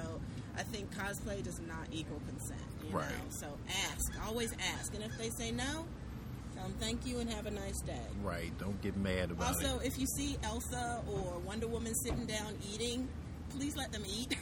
I 0.57 0.63
think 0.63 0.91
cosplay 0.95 1.43
does 1.45 1.61
not 1.69 1.87
equal 1.93 2.21
consent. 2.27 2.61
You 2.89 2.97
Right. 2.97 3.09
Know? 3.09 3.31
So 3.41 3.47
ask, 3.91 4.27
always 4.27 4.53
ask, 4.79 4.95
and 4.95 5.05
if 5.05 5.17
they 5.19 5.29
say 5.31 5.51
no, 5.51 5.85
them 6.63 6.75
thank 6.81 7.07
you 7.07 7.19
and 7.21 7.31
have 7.31 7.47
a 7.47 7.51
nice 7.51 7.81
day. 7.81 8.01
Right. 8.23 8.53
Don't 8.59 8.81
get 8.83 8.97
mad 8.97 9.31
about 9.31 9.49
Also, 9.49 9.67
it. 9.67 9.73
Also, 9.73 9.85
if 9.85 9.99
you 9.99 10.07
see 10.07 10.37
Elsa 10.43 11.03
or 11.09 11.39
Wonder 11.41 11.67
Woman 11.69 11.95
sitting 11.95 12.27
down 12.27 12.55
eating, 12.73 13.09
please 13.51 13.77
let 13.77 13.93
them 13.93 14.03
eat. 14.07 14.37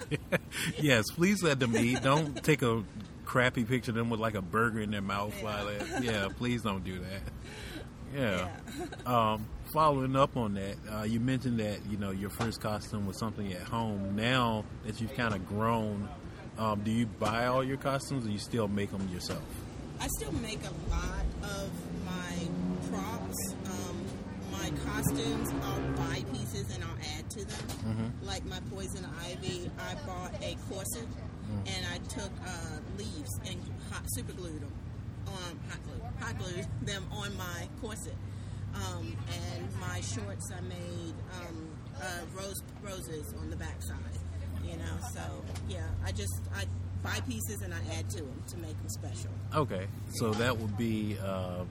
yes, 0.80 1.04
please 1.14 1.42
let 1.42 1.58
them 1.58 1.76
eat. 1.76 2.02
Don't 2.02 2.42
take 2.42 2.62
a 2.62 2.82
crappy 3.24 3.64
picture 3.64 3.90
of 3.90 3.96
them 3.96 4.08
with 4.10 4.20
like 4.20 4.34
a 4.34 4.42
burger 4.42 4.80
in 4.80 4.90
their 4.90 5.02
mouth 5.02 5.34
while 5.42 5.66
that. 5.66 6.02
Yeah, 6.02 6.28
please 6.36 6.62
don't 6.62 6.84
do 6.84 6.98
that. 7.00 7.20
Yeah. 8.14 8.48
Um, 9.04 9.44
following 9.74 10.16
up 10.16 10.36
on 10.36 10.54
that, 10.54 10.76
uh, 10.90 11.02
you 11.02 11.20
mentioned 11.20 11.58
that 11.58 11.80
you 11.90 11.98
know 11.98 12.12
your 12.12 12.30
first 12.30 12.62
costume 12.62 13.04
was 13.06 13.18
something 13.18 13.52
at 13.52 13.62
home. 13.62 14.14
Now 14.16 14.64
that 14.86 15.00
you've 15.00 15.12
kind 15.14 15.34
of 15.34 15.46
grown, 15.48 16.08
um, 16.56 16.80
do 16.82 16.90
you 16.90 17.04
buy 17.06 17.46
all 17.46 17.62
your 17.64 17.76
costumes, 17.76 18.26
or 18.26 18.30
you 18.30 18.38
still 18.38 18.68
make 18.68 18.90
them 18.92 19.06
yourself? 19.12 19.42
I 20.00 20.06
still 20.18 20.32
make 20.32 20.60
a 20.60 20.90
lot 20.90 21.25
of 21.58 21.70
my 22.04 22.34
props. 22.90 23.54
Um, 23.66 23.96
my 24.52 24.70
costumes, 24.84 25.52
I'll 25.62 25.80
buy 26.06 26.24
pieces 26.32 26.74
and 26.74 26.82
I'll 26.84 26.98
add 27.18 27.28
to 27.30 27.44
them. 27.44 28.12
Like 28.22 28.44
my 28.46 28.60
poison 28.70 29.06
ivy, 29.24 29.70
I 29.78 29.94
bought 30.06 30.32
a 30.42 30.56
corset 30.68 31.06
and 31.66 31.86
I 31.92 31.98
took 32.08 32.30
uh, 32.46 32.78
leaves 32.98 33.30
and 33.46 33.60
hot 33.90 34.04
super 34.08 34.32
glued 34.32 34.60
them. 34.62 34.72
Um, 35.26 35.58
hot 35.68 35.80
glue, 35.84 36.02
hot 36.20 36.38
glued 36.38 36.66
them 36.82 37.04
on 37.12 37.36
my 37.36 37.68
corset. 37.80 38.14
Um, 38.74 39.16
and 39.32 39.80
my 39.80 40.00
shorts, 40.00 40.50
I 40.52 40.60
made 40.62 41.14
um, 41.40 41.68
uh, 42.00 42.20
rose 42.36 42.60
roses 42.82 43.34
on 43.40 43.50
the 43.50 43.56
backside. 43.56 43.96
You 44.64 44.76
know, 44.76 44.96
so 45.14 45.20
yeah, 45.68 45.86
I 46.04 46.12
just 46.12 46.40
I 46.54 46.64
buy 47.02 47.20
pieces 47.28 47.62
and 47.62 47.72
I 47.72 47.78
add 47.98 48.08
to 48.10 48.18
them 48.18 48.42
to 48.48 48.56
make 48.58 48.76
them 48.78 48.88
special. 48.88 49.30
Okay, 49.54 49.86
so 50.14 50.30
that 50.32 50.56
would 50.56 50.76
be. 50.76 51.16
Uh, 51.22 51.64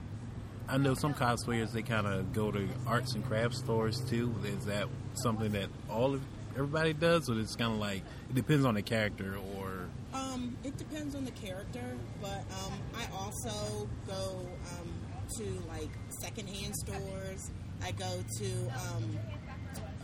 I 0.68 0.78
know 0.78 0.94
some 0.94 1.14
cosplayers 1.14 1.70
they 1.72 1.82
kind 1.82 2.06
of 2.06 2.32
go 2.32 2.50
to 2.50 2.68
arts 2.86 3.14
and 3.14 3.24
crafts 3.24 3.58
stores 3.58 4.00
too. 4.08 4.34
Is 4.44 4.64
that 4.66 4.88
something 5.14 5.52
that 5.52 5.68
all 5.88 6.14
of 6.14 6.22
everybody 6.54 6.92
does, 6.92 7.28
or 7.30 7.38
it's 7.38 7.54
kind 7.54 7.72
of 7.72 7.78
like 7.78 8.02
it 8.28 8.34
depends 8.34 8.64
on 8.64 8.74
the 8.74 8.82
character? 8.82 9.36
Or 9.56 9.88
Um, 10.12 10.56
it 10.64 10.76
depends 10.76 11.14
on 11.14 11.24
the 11.24 11.30
character, 11.32 11.96
but 12.20 12.44
um, 12.64 12.72
I 12.96 13.06
also 13.16 13.88
go 14.08 14.40
um, 14.80 14.90
to 15.38 15.44
like 15.68 15.90
secondhand 16.20 16.74
stores. 16.76 17.50
I 17.82 17.92
go 17.92 18.24
to 18.38 18.46
um, 18.70 19.18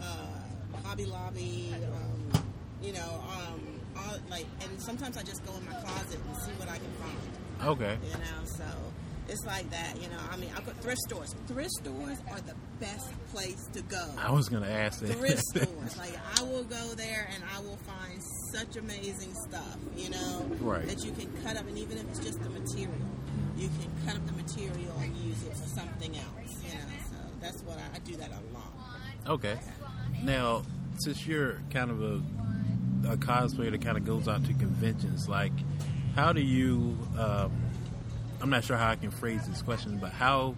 uh, 0.00 0.79
Hobby 0.85 1.07
Lobby. 1.07 1.75
Um, 1.75 2.45
you 2.83 2.93
know, 2.93 3.25
um, 3.31 3.72
all, 3.97 4.17
like, 4.31 4.47
and 4.63 4.81
sometimes 4.83 5.17
I 5.17 5.23
just 5.23 5.45
go 5.47 5.53
in 5.57 5.65
my 5.67 5.73
closet 5.81 6.19
and 6.27 6.37
see 6.43 6.53
what 6.53 6.69
I 6.69 6.79
can 6.79 6.91
find. 7.01 7.69
okay, 7.73 7.99
You 8.07 8.15
know, 8.19 8.45
so 8.45 8.65
it's 9.29 9.45
like 9.47 9.71
that. 9.71 9.95
You 10.01 10.09
know, 10.09 10.19
I 10.31 10.37
mean, 10.37 10.51
I 10.57 10.61
go 10.61 10.73
thrift 10.81 11.01
stores. 11.09 11.35
Thrift 11.47 11.71
stores 11.81 12.19
are 12.31 12.41
the 12.41 12.55
best 12.81 13.11
place 13.33 13.67
to 13.73 13.83
go 13.83 14.05
I 14.19 14.31
was 14.33 14.49
gonna 14.49 14.69
ask 14.69 15.01
that. 15.01 15.15
thrift 15.17 15.43
stores. 15.55 15.97
Like 15.97 16.15
I 16.39 16.43
will 16.43 16.65
go 16.65 16.95
there 16.97 17.29
and 17.35 17.43
I 17.57 17.61
will 17.61 17.79
find 17.79 18.21
such 18.53 18.77
amazing 18.77 19.33
stuff, 19.49 19.77
you 19.97 20.11
know, 20.11 20.47
Right. 20.61 20.87
that 20.87 21.05
you 21.05 21.13
can 21.13 21.31
cut 21.45 21.57
up, 21.57 21.67
and 21.69 21.79
even 21.79 21.99
if 21.99 22.09
it's 22.11 22.19
just 22.21 22.43
the 22.43 22.51
material, 22.51 22.95
you 23.57 23.69
can 23.81 23.91
cut 24.07 24.17
up 24.17 24.27
the 24.27 24.33
material 24.33 24.97
and 25.01 25.17
use 25.17 25.43
it 25.45 25.53
for 25.57 25.69
something 25.69 26.17
else, 26.17 26.53
you 26.67 26.75
know. 26.75 26.85
So 27.11 27.17
that's 27.41 27.63
what 27.63 27.79
I, 27.79 27.97
I 27.97 27.99
do 28.01 28.17
that 28.17 28.31
a 28.31 28.55
lot. 28.55 28.73
Okay. 29.39 29.59
Now, 30.25 30.63
since 30.99 31.27
you're 31.27 31.61
kind 31.71 31.91
of 31.91 32.03
a, 32.03 32.21
a 33.09 33.16
cosplayer 33.16 33.71
that 33.71 33.82
kind 33.82 33.97
of 33.97 34.04
goes 34.04 34.28
out 34.28 34.44
to 34.44 34.54
conventions, 34.54 35.28
like, 35.28 35.52
how 36.14 36.32
do 36.32 36.40
you? 36.40 36.97
Um, 37.18 37.52
I'm 38.40 38.50
not 38.50 38.64
sure 38.64 38.76
how 38.76 38.90
I 38.90 38.97
can 38.97 39.11
phrase 39.11 39.47
this 39.47 39.62
question, 39.62 39.99
but 39.99 40.12
how 40.12 40.56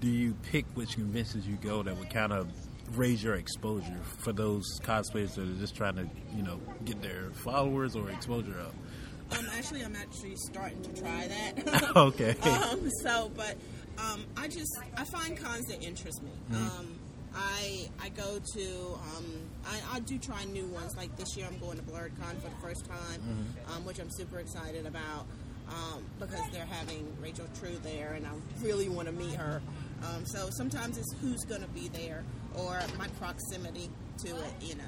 do 0.00 0.08
you 0.08 0.34
pick 0.50 0.64
which 0.74 0.94
conventions 0.94 1.46
you 1.46 1.56
go 1.56 1.82
that 1.82 1.96
would 1.98 2.10
kind 2.10 2.32
of 2.32 2.48
raise 2.96 3.22
your 3.22 3.34
exposure 3.34 4.00
for 4.18 4.32
those 4.32 4.64
cosplayers 4.80 5.34
that 5.34 5.42
are 5.42 5.58
just 5.60 5.76
trying 5.76 5.96
to, 5.96 6.08
you 6.34 6.42
know, 6.42 6.58
get 6.84 7.00
their 7.02 7.30
followers 7.44 7.94
or 7.94 8.10
exposure 8.10 8.58
up? 8.60 9.38
Um, 9.38 9.46
actually, 9.56 9.82
I'm 9.84 9.94
actually 9.94 10.34
starting 10.36 10.82
to 10.82 11.00
try 11.00 11.28
that. 11.28 11.92
Okay. 11.96 12.34
um, 12.42 12.90
so, 13.02 13.30
but 13.36 13.56
um, 13.98 14.24
I 14.36 14.48
just 14.48 14.78
I 14.96 15.04
find 15.04 15.36
cons 15.36 15.66
that 15.66 15.82
interest 15.82 16.22
me. 16.22 16.30
Mm-hmm. 16.50 16.80
Um, 16.80 16.98
I 17.34 17.88
I 18.00 18.08
go 18.08 18.40
to 18.54 18.98
um, 19.16 19.24
I, 19.66 19.96
I 19.96 20.00
do 20.00 20.18
try 20.18 20.44
new 20.46 20.66
ones. 20.66 20.96
Like 20.96 21.16
this 21.16 21.36
year, 21.36 21.46
I'm 21.50 21.58
going 21.58 21.76
to 21.78 21.82
BlerDCon 21.84 22.40
for 22.42 22.48
the 22.48 22.56
first 22.62 22.86
time, 22.86 23.20
Mm-hmm. 23.20 23.72
um, 23.76 23.84
which 23.84 23.98
I'm 23.98 24.10
super 24.10 24.38
excited 24.38 24.86
about 24.86 25.26
um, 25.68 26.04
because 26.18 26.40
they're 26.52 26.66
having 26.66 27.06
Rachel 27.20 27.46
True 27.58 27.78
there, 27.82 28.12
and 28.14 28.26
I 28.26 28.30
really 28.62 28.88
want 28.88 29.06
to 29.08 29.12
meet 29.12 29.34
her. 29.34 29.62
Um, 30.04 30.24
so 30.26 30.48
sometimes 30.50 30.96
it's 30.98 31.12
who's 31.20 31.44
going 31.44 31.62
to 31.62 31.68
be 31.68 31.88
there 31.88 32.24
or 32.56 32.80
my 32.98 33.06
proximity 33.20 33.88
to 34.24 34.28
it, 34.28 34.52
you 34.62 34.74
know. 34.76 34.84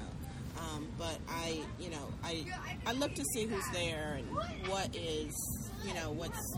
Um, 0.59 0.87
but 0.97 1.17
I, 1.29 1.61
you 1.79 1.89
know, 1.89 2.07
I 2.23 2.45
I 2.85 2.93
look 2.93 3.13
to 3.15 3.23
see 3.33 3.45
who's 3.45 3.67
there 3.71 4.17
and 4.19 4.67
what 4.69 4.95
is, 4.95 5.33
you 5.85 5.93
know, 5.93 6.11
what's 6.11 6.57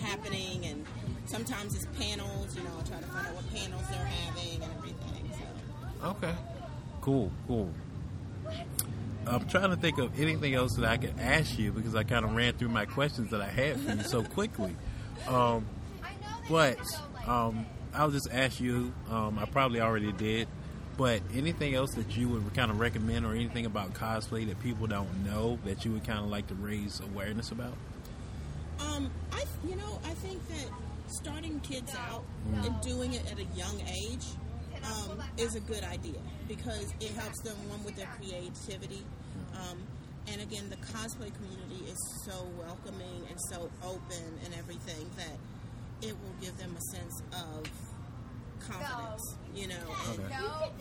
happening, 0.00 0.64
and 0.66 0.84
sometimes 1.26 1.74
it's 1.74 1.86
panels. 1.98 2.56
You 2.56 2.62
know, 2.64 2.70
I 2.78 2.82
try 2.88 2.98
to 2.98 3.06
find 3.06 3.26
out 3.26 3.34
what 3.34 3.52
panels 3.54 3.82
they're 3.90 4.04
having 4.04 4.62
and 4.62 4.72
everything. 4.78 5.30
So 5.32 6.08
Okay. 6.10 6.34
Cool, 7.06 7.30
cool. 7.46 7.72
I'm 9.28 9.46
trying 9.46 9.70
to 9.70 9.76
think 9.76 9.98
of 9.98 10.18
anything 10.20 10.56
else 10.56 10.74
that 10.74 10.84
I 10.84 10.96
could 10.96 11.14
ask 11.20 11.56
you 11.56 11.70
because 11.70 11.94
I 11.94 12.02
kind 12.02 12.24
of 12.24 12.34
ran 12.34 12.54
through 12.54 12.70
my 12.70 12.84
questions 12.84 13.30
that 13.30 13.40
I 13.40 13.46
had 13.46 13.78
for 13.78 13.92
you 13.92 14.02
so 14.02 14.24
quickly. 14.24 14.74
Um, 15.28 15.66
but 16.50 16.80
um, 17.24 17.64
I'll 17.94 18.10
just 18.10 18.28
ask 18.32 18.58
you. 18.58 18.92
Um, 19.08 19.38
I 19.38 19.44
probably 19.44 19.80
already 19.80 20.10
did, 20.10 20.48
but 20.96 21.22
anything 21.32 21.76
else 21.76 21.94
that 21.94 22.16
you 22.16 22.28
would 22.28 22.52
kind 22.54 22.72
of 22.72 22.80
recommend 22.80 23.24
or 23.24 23.36
anything 23.36 23.66
about 23.66 23.94
cosplay 23.94 24.44
that 24.48 24.60
people 24.60 24.88
don't 24.88 25.24
know 25.24 25.60
that 25.64 25.84
you 25.84 25.92
would 25.92 26.04
kind 26.04 26.18
of 26.18 26.26
like 26.26 26.48
to 26.48 26.56
raise 26.56 26.98
awareness 26.98 27.52
about? 27.52 27.74
Um, 28.80 29.12
I, 29.30 29.44
you 29.64 29.76
know, 29.76 30.00
I 30.04 30.14
think 30.14 30.44
that 30.48 30.70
starting 31.06 31.60
kids 31.60 31.94
out 32.10 32.24
and 32.64 32.80
doing 32.80 33.12
it 33.12 33.30
at 33.30 33.38
a 33.38 33.44
young 33.56 33.80
age 33.88 34.24
um, 34.86 35.22
is 35.36 35.54
a 35.54 35.60
good 35.60 35.84
idea 35.84 36.20
because 36.48 36.92
it 37.00 37.10
helps 37.12 37.40
them 37.42 37.56
one 37.68 37.82
with 37.84 37.96
their 37.96 38.08
creativity. 38.16 39.04
Um, 39.54 39.78
and 40.32 40.40
again, 40.40 40.68
the 40.70 40.76
cosplay 40.76 41.30
community 41.34 41.84
is 41.90 41.98
so 42.24 42.46
welcoming 42.58 43.22
and 43.30 43.38
so 43.50 43.70
open 43.84 44.38
and 44.44 44.54
everything 44.58 45.08
that 45.16 45.36
it 46.02 46.12
will 46.12 46.34
give 46.40 46.56
them 46.58 46.74
a 46.76 46.96
sense 46.96 47.22
of 47.32 47.68
confidence. 48.60 49.36
You 49.54 49.68
know, 49.68 49.86
and 50.10 50.18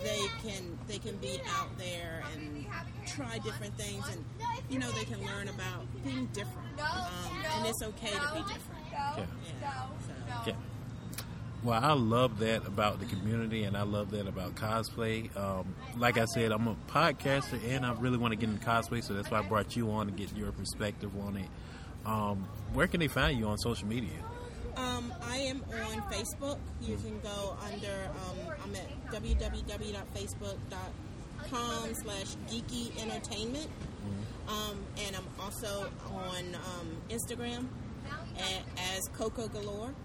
they 0.03 0.21
can 0.43 0.77
they 0.87 0.97
can 0.97 1.15
be 1.17 1.39
out 1.47 1.77
there 1.77 2.23
and 2.33 2.65
try 3.07 3.37
different 3.39 3.77
things, 3.77 4.03
and 4.11 4.25
you 4.69 4.79
know 4.79 4.91
they 4.91 5.05
can 5.05 5.23
learn 5.25 5.47
about 5.47 5.85
being 6.03 6.25
different. 6.33 6.79
Um, 6.79 7.31
and 7.57 7.67
it's 7.67 7.81
okay 7.83 8.11
to 8.11 8.33
be 8.33 8.39
different. 8.53 8.83
Yeah. 8.91 9.25
Yeah. 9.61 9.85
So. 10.07 10.51
Yeah. 10.51 10.55
Well, 11.65 11.83
I 11.83 11.93
love 11.93 12.37
that 12.39 12.67
about 12.67 12.99
the 12.99 13.05
community, 13.07 13.63
and 13.63 13.75
I 13.75 13.81
love 13.81 14.11
that 14.11 14.27
about 14.27 14.53
cosplay. 14.53 15.35
Um, 15.35 15.73
like 15.97 16.19
I 16.19 16.25
said, 16.25 16.51
I'm 16.51 16.67
a 16.67 16.75
podcaster, 16.87 17.59
and 17.67 17.83
I 17.83 17.93
really 17.93 18.19
want 18.19 18.33
to 18.33 18.35
get 18.35 18.49
into 18.49 18.63
cosplay, 18.63 19.03
so 19.03 19.15
that's 19.15 19.31
why 19.31 19.39
I 19.39 19.41
brought 19.41 19.75
you 19.75 19.89
on 19.89 20.05
to 20.05 20.11
get 20.11 20.35
your 20.37 20.51
perspective 20.51 21.09
on 21.25 21.37
it. 21.37 21.47
Um, 22.05 22.47
where 22.73 22.85
can 22.85 22.99
they 22.99 23.07
find 23.07 23.39
you 23.39 23.47
on 23.47 23.57
social 23.57 23.87
media? 23.87 24.11
Um, 24.77 25.11
I 25.23 25.37
am 25.37 25.63
on 25.71 26.01
Facebook. 26.11 26.59
You 26.83 26.97
can 26.97 27.19
go 27.21 27.57
under, 27.65 28.11
um, 28.29 28.37
I'm 28.63 28.75
at 28.75 28.87
www.facebook.com 29.11 31.95
slash 31.95 32.35
geeky 32.47 32.95
entertainment. 33.01 33.69
Um, 34.47 34.77
and 35.07 35.15
I'm 35.15 35.25
also 35.39 35.89
on 36.13 36.55
um, 36.55 36.95
Instagram 37.09 37.65
a- 38.37 38.63
as 38.93 39.01
Coko 39.17 39.47
Galore. 39.51 39.95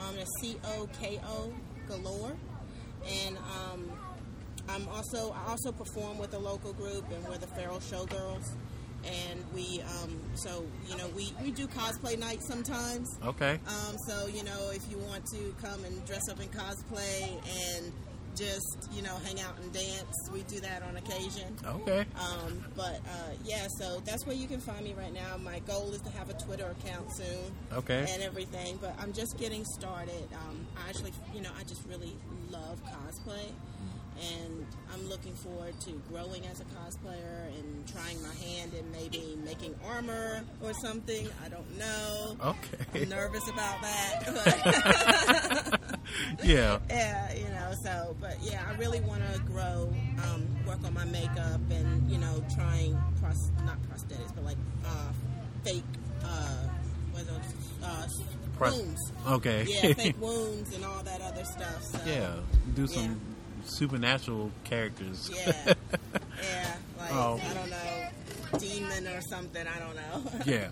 Um, 0.00 0.16
C 0.40 0.56
O 0.64 0.88
K 1.00 1.20
O 1.26 1.52
Galore. 1.88 2.36
And 3.06 3.36
um, 3.36 3.90
I'm 4.68 4.88
also 4.88 5.32
I 5.32 5.50
also 5.50 5.72
perform 5.72 6.18
with 6.18 6.34
a 6.34 6.38
local 6.38 6.72
group, 6.72 7.04
and 7.10 7.26
we're 7.26 7.38
the 7.38 7.46
Feral 7.48 7.78
Showgirls. 7.78 8.54
And 9.02 9.42
we, 9.54 9.80
um, 9.80 10.20
so 10.34 10.66
you 10.86 10.96
know, 10.98 11.08
we, 11.16 11.32
we 11.42 11.50
do 11.52 11.66
cosplay 11.66 12.18
nights 12.18 12.46
sometimes. 12.46 13.08
Okay. 13.24 13.58
Um, 13.66 13.96
so 14.06 14.26
you 14.26 14.44
know, 14.44 14.70
if 14.72 14.90
you 14.90 14.98
want 14.98 15.24
to 15.32 15.54
come 15.62 15.84
and 15.84 16.04
dress 16.06 16.28
up 16.30 16.40
in 16.40 16.48
cosplay 16.48 17.40
and 17.76 17.92
just 18.36 18.88
you 18.92 19.02
know 19.02 19.16
hang 19.24 19.40
out 19.40 19.58
and 19.60 19.72
dance. 19.72 20.30
We 20.32 20.42
do 20.42 20.60
that 20.60 20.82
on 20.82 20.96
occasion. 20.96 21.56
Okay. 21.64 22.04
Um, 22.18 22.64
but 22.76 22.96
uh, 22.96 23.32
yeah, 23.44 23.66
so 23.78 24.00
that's 24.04 24.26
where 24.26 24.36
you 24.36 24.46
can 24.46 24.60
find 24.60 24.84
me 24.84 24.94
right 24.96 25.12
now. 25.12 25.36
My 25.38 25.60
goal 25.60 25.92
is 25.92 26.00
to 26.02 26.10
have 26.10 26.30
a 26.30 26.34
Twitter 26.34 26.74
account 26.78 27.12
soon. 27.12 27.52
Okay. 27.72 28.06
And 28.12 28.22
everything, 28.22 28.78
but 28.80 28.94
I'm 29.00 29.12
just 29.12 29.38
getting 29.38 29.64
started. 29.64 30.28
Um, 30.48 30.66
I 30.84 30.88
actually, 30.88 31.12
you 31.34 31.42
know, 31.42 31.50
I 31.58 31.64
just 31.64 31.84
really 31.86 32.16
love 32.50 32.80
cosplay, 32.84 33.46
and 34.20 34.66
I'm 34.92 35.08
looking 35.08 35.34
forward 35.34 35.78
to 35.80 35.90
growing 36.10 36.46
as 36.46 36.60
a 36.60 36.64
cosplayer 36.64 37.48
and 37.58 37.88
trying 37.88 38.20
my 38.22 38.34
hand 38.34 38.74
in 38.74 38.90
maybe 38.92 39.38
making 39.44 39.74
armor 39.86 40.42
or 40.62 40.72
something. 40.74 41.28
I 41.44 41.48
don't 41.48 41.78
know. 41.78 42.36
Okay. 42.44 43.02
I'm 43.02 43.08
nervous 43.08 43.48
about 43.48 43.82
that. 43.82 45.79
Yeah. 46.42 46.78
yeah, 46.88 47.32
you 47.34 47.44
know, 47.44 47.72
so, 47.84 48.16
but 48.20 48.36
yeah, 48.42 48.62
I 48.68 48.76
really 48.78 49.00
want 49.00 49.22
to 49.32 49.40
grow, 49.40 49.92
um, 50.24 50.46
work 50.66 50.82
on 50.84 50.94
my 50.94 51.04
makeup 51.06 51.60
and, 51.70 52.10
you 52.10 52.18
know, 52.18 52.42
trying, 52.54 52.98
pros- 53.20 53.50
not 53.64 53.76
prosthetics, 53.90 54.34
but 54.34 54.44
like 54.44 54.56
uh, 54.86 55.12
fake, 55.64 55.82
uh, 56.24 56.68
what 57.12 57.22
are 57.22 57.26
those, 57.26 57.40
uh, 57.82 58.06
wounds. 58.76 59.12
Okay. 59.28 59.66
Yeah, 59.68 59.92
fake 59.94 60.20
wounds 60.20 60.74
and 60.74 60.84
all 60.84 61.02
that 61.02 61.20
other 61.22 61.44
stuff. 61.44 61.82
So, 61.84 61.98
yeah. 62.06 62.34
Do 62.74 62.86
some 62.86 63.02
Yeah. 63.04 63.66
supernatural 63.66 64.50
characters. 64.64 65.30
Yeah. 65.34 65.74
Yeah, 66.42 66.74
like, 66.98 67.12
Oh. 67.12 67.38
I 67.50 67.52
don't 67.54 67.68
know, 67.70 68.58
demon 68.58 69.06
or 69.08 69.20
something, 69.20 69.66
I 69.66 69.78
don't 69.78 69.94
know. 69.94 70.40
yeah. 70.46 70.68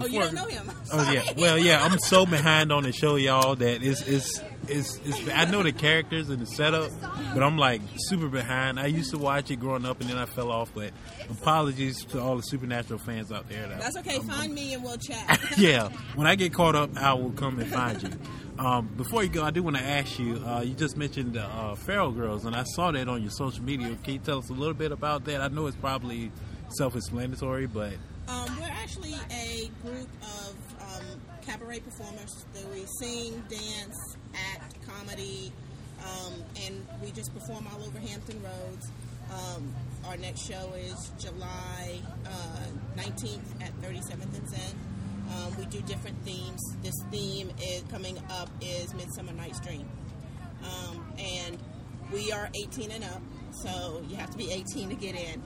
Oh, 0.00 0.06
you 0.06 0.18
don't 0.20 0.34
know 0.34 0.46
him? 0.46 0.68
Oh 0.92 1.10
yeah, 1.12 1.22
well 1.36 1.58
yeah, 1.58 1.84
I'm 1.84 1.98
so 2.00 2.26
behind 2.26 2.70
on 2.72 2.82
the 2.84 2.92
show, 2.92 3.14
y'all. 3.16 3.54
That 3.56 3.82
it's 3.82 4.02
it's 4.02 4.40
it's, 4.70 4.96
it's 5.04 5.28
I 5.34 5.44
know 5.44 5.62
the 5.62 5.72
characters 5.72 6.28
and 6.30 6.40
the 6.40 6.46
setup, 6.46 6.90
but 7.34 7.42
I'm 7.42 7.58
like 7.58 7.80
super 7.96 8.28
behind. 8.28 8.78
I 8.80 8.86
used 8.86 9.10
to 9.10 9.18
watch 9.18 9.50
it 9.50 9.56
growing 9.56 9.84
up, 9.84 10.00
and 10.00 10.08
then 10.08 10.16
I 10.18 10.26
fell 10.26 10.50
off. 10.50 10.70
But 10.74 10.92
apologies 11.30 12.04
to 12.06 12.20
all 12.20 12.36
the 12.36 12.42
supernatural 12.42 12.98
fans 12.98 13.32
out 13.32 13.48
there. 13.48 13.68
That 13.68 13.80
That's 13.80 13.96
okay, 13.98 14.14
I'm- 14.14 14.22
find 14.28 14.54
me 14.54 14.74
and 14.74 14.82
we'll 14.82 14.96
chat. 14.98 15.40
yeah, 15.58 15.88
when 16.14 16.26
I 16.26 16.34
get 16.34 16.52
caught 16.52 16.74
up, 16.76 16.96
I 16.96 17.12
will 17.14 17.32
come 17.32 17.58
and 17.58 17.70
find 17.70 18.02
you. 18.02 18.10
Um, 18.58 18.88
before 18.96 19.22
you 19.22 19.30
go, 19.30 19.42
I 19.42 19.50
do 19.50 19.62
want 19.62 19.76
to 19.76 19.82
ask 19.82 20.18
you. 20.18 20.36
Uh, 20.36 20.60
you 20.60 20.74
just 20.74 20.96
mentioned 20.96 21.32
the 21.34 21.44
uh, 21.44 21.74
Feral 21.76 22.12
Girls, 22.12 22.44
and 22.44 22.54
I 22.54 22.64
saw 22.64 22.90
that 22.90 23.08
on 23.08 23.22
your 23.22 23.30
social 23.30 23.64
media. 23.64 23.96
Can 24.04 24.14
you 24.14 24.18
tell 24.20 24.38
us 24.38 24.50
a 24.50 24.52
little 24.52 24.74
bit 24.74 24.92
about 24.92 25.24
that? 25.24 25.40
I 25.40 25.48
know 25.48 25.66
it's 25.66 25.76
probably 25.76 26.30
self-explanatory, 26.68 27.66
but 27.66 27.94
Um, 28.28 28.46
we're 28.60 28.66
actually 28.68 29.14
a 29.30 29.70
group 29.82 30.08
of 30.22 30.54
um, 30.82 31.20
cabaret 31.42 31.80
performers 31.80 32.44
that 32.54 32.64
we 32.72 32.84
sing, 33.00 33.42
dance, 33.48 33.96
act, 34.34 34.59
comedy, 34.96 35.52
um, 36.04 36.34
and 36.66 36.86
we 37.02 37.10
just 37.12 37.32
perform 37.34 37.66
all 37.72 37.84
over 37.84 37.98
Hampton 37.98 38.42
Roads. 38.42 38.90
Um, 39.32 39.74
our 40.06 40.16
next 40.16 40.46
show 40.46 40.72
is 40.76 41.12
July 41.18 42.00
uh, 42.26 43.00
19th 43.00 43.62
at 43.62 43.72
37th 43.80 44.36
and 44.36 44.48
Zen. 44.48 44.74
Um, 45.36 45.56
we 45.58 45.66
do 45.66 45.80
different 45.82 46.16
themes. 46.24 46.60
This 46.82 46.94
theme 47.10 47.50
is 47.62 47.82
coming 47.90 48.18
up 48.30 48.48
is 48.60 48.92
Midsummer 48.94 49.32
Night's 49.32 49.60
Dream, 49.60 49.88
um, 50.64 51.04
and 51.18 51.58
we 52.12 52.32
are 52.32 52.48
18 52.54 52.90
and 52.90 53.04
up, 53.04 53.22
so 53.52 54.02
you 54.08 54.16
have 54.16 54.30
to 54.30 54.38
be 54.38 54.50
18 54.50 54.88
to 54.88 54.94
get 54.96 55.14
in 55.14 55.42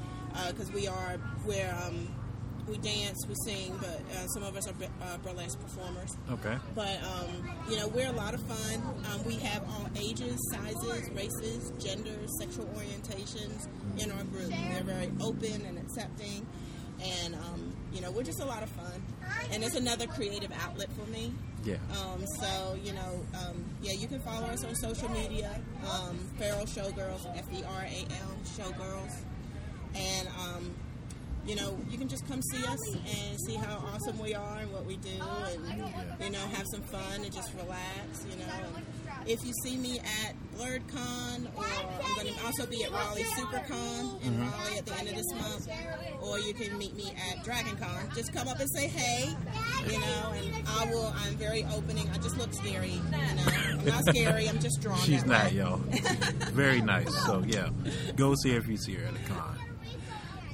because 0.49 0.73
we 0.73 0.89
are 0.89 1.17
we're 1.47 1.71
um, 1.87 2.09
we 2.69 2.79
dance, 2.79 3.19
we 3.29 3.35
sing, 3.45 3.77
but 3.81 4.01
uh, 4.17 4.27
some 4.29 4.43
of 4.43 4.57
us 4.57 4.67
are 4.69 4.75
uh, 5.03 5.19
burlesque 5.19 5.61
performers. 5.61 6.17
okay, 6.33 6.57
But 6.75 6.99
um, 7.03 7.51
you 7.69 7.77
know, 7.77 7.89
we're 7.89 8.09
a 8.09 8.13
lot 8.13 8.35
of 8.35 8.41
fun. 8.43 8.83
Um, 9.13 9.25
we 9.25 9.35
have 9.37 9.63
all 9.69 9.87
ages, 9.97 10.37
sizes, 10.53 11.11
races, 11.11 11.73
genders, 11.79 12.31
sexual 12.41 12.67
orientations 12.77 13.69
in 13.99 14.11
our 14.13 14.25
group. 14.25 14.49
They're 14.51 14.83
very 14.83 15.11
open 15.21 15.65
and 15.67 15.79
accepting, 15.79 16.47
and 17.03 17.35
um, 17.35 17.75
you 17.93 18.01
know, 18.01 18.11
we're 18.11 18.23
just 18.23 18.41
a 18.41 18.47
lot 18.47 18.63
of 18.63 18.71
fun. 18.71 19.03
And 19.53 19.63
it's 19.63 19.75
another 19.77 20.07
creative 20.07 20.51
outlet 20.63 20.89
for 20.93 21.09
me. 21.11 21.33
yeah. 21.65 21.77
Um, 22.01 22.25
so 22.41 22.77
you 22.83 22.93
know, 22.93 23.25
um, 23.47 23.65
yeah, 23.83 23.93
you 23.93 24.07
can 24.09 24.21
follow 24.21 24.47
us 24.47 24.65
on 24.65 24.75
social 24.75 25.09
media, 25.11 25.51
um, 25.91 26.17
Feral 26.39 26.65
Showgirls, 26.67 27.27
F 27.37 27.45
E 27.53 27.63
R 27.63 27.83
A 27.83 28.07
L 28.23 28.37
Showgirls, 28.57 29.15
and 29.95 30.29
um, 30.29 30.75
you 31.47 31.57
know, 31.57 31.79
you 31.91 31.99
can 31.99 32.09
just 32.09 32.27
come 32.27 32.41
see 32.43 32.65
us 32.67 32.95
and 32.95 33.41
see 33.47 33.55
how 33.55 33.77
awesome 33.93 34.19
we 34.19 34.35
are 34.35 34.59
and 34.59 34.73
what 34.73 34.87
we 34.87 34.97
do, 34.97 35.11
and 35.11 36.23
you 36.23 36.31
know, 36.31 36.39
have 36.39 36.67
some 36.71 36.83
fun 36.83 37.23
and 37.23 37.33
just 37.33 37.53
relax. 37.55 38.27
You 38.31 38.37
know, 38.39 38.53
and 38.77 38.85
if 39.27 39.45
you 39.45 39.53
see 39.63 39.77
me 39.77 40.01
at 40.01 40.35
BlerDCon, 40.57 41.47
or 41.57 41.65
I'm 41.65 42.15
going 42.15 42.35
to 42.35 42.45
also 42.45 42.67
be 42.67 42.85
at 42.85 42.91
Raleigh 42.91 43.25
SuperCon 43.25 44.23
in 44.23 44.33
mm-hmm. 44.33 44.43
Raleigh 44.43 44.79
at 44.79 44.87
the 44.87 44.99
end 44.99 45.09
of 45.09 45.15
this 45.15 45.33
month, 45.33 45.69
or 46.23 46.39
you 46.39 46.55
can 46.55 46.77
meet 46.79 46.97
me 46.97 47.15
at 47.31 47.45
DragonCon. 47.45 48.15
Just 48.15 48.33
come 48.33 48.49
up 48.49 48.61
and 48.61 48.71
say 48.71 48.89
hey, 48.89 49.35
you 49.87 49.99
know, 49.99 50.33
and 50.35 50.69
I 50.69 50.87
will. 50.87 51.13
I'm 51.17 51.35
very 51.35 51.65
opening. 51.75 52.09
I 52.11 52.19
just 52.19 52.39
look 52.39 52.53
scary, 52.55 52.91
you 52.91 53.03
know. 53.11 53.19
I'm 53.71 53.85
not 53.85 54.05
scary. 54.09 54.49
I'm 54.49 54.61
just 54.61 54.81
drawn. 54.81 54.99
She's 54.99 55.25
not, 55.27 55.51
way. 55.51 55.59
y'all. 55.59 55.77
Very 56.53 56.81
nice. 56.81 57.15
So 57.27 57.43
yeah, 57.47 57.69
go 58.17 58.35
see 58.35 58.53
her 58.53 58.59
if 58.59 58.69
you 58.69 58.77
see 58.77 58.95
her 58.95 59.07
at 59.07 59.15
a 59.15 59.33
con. 59.33 59.59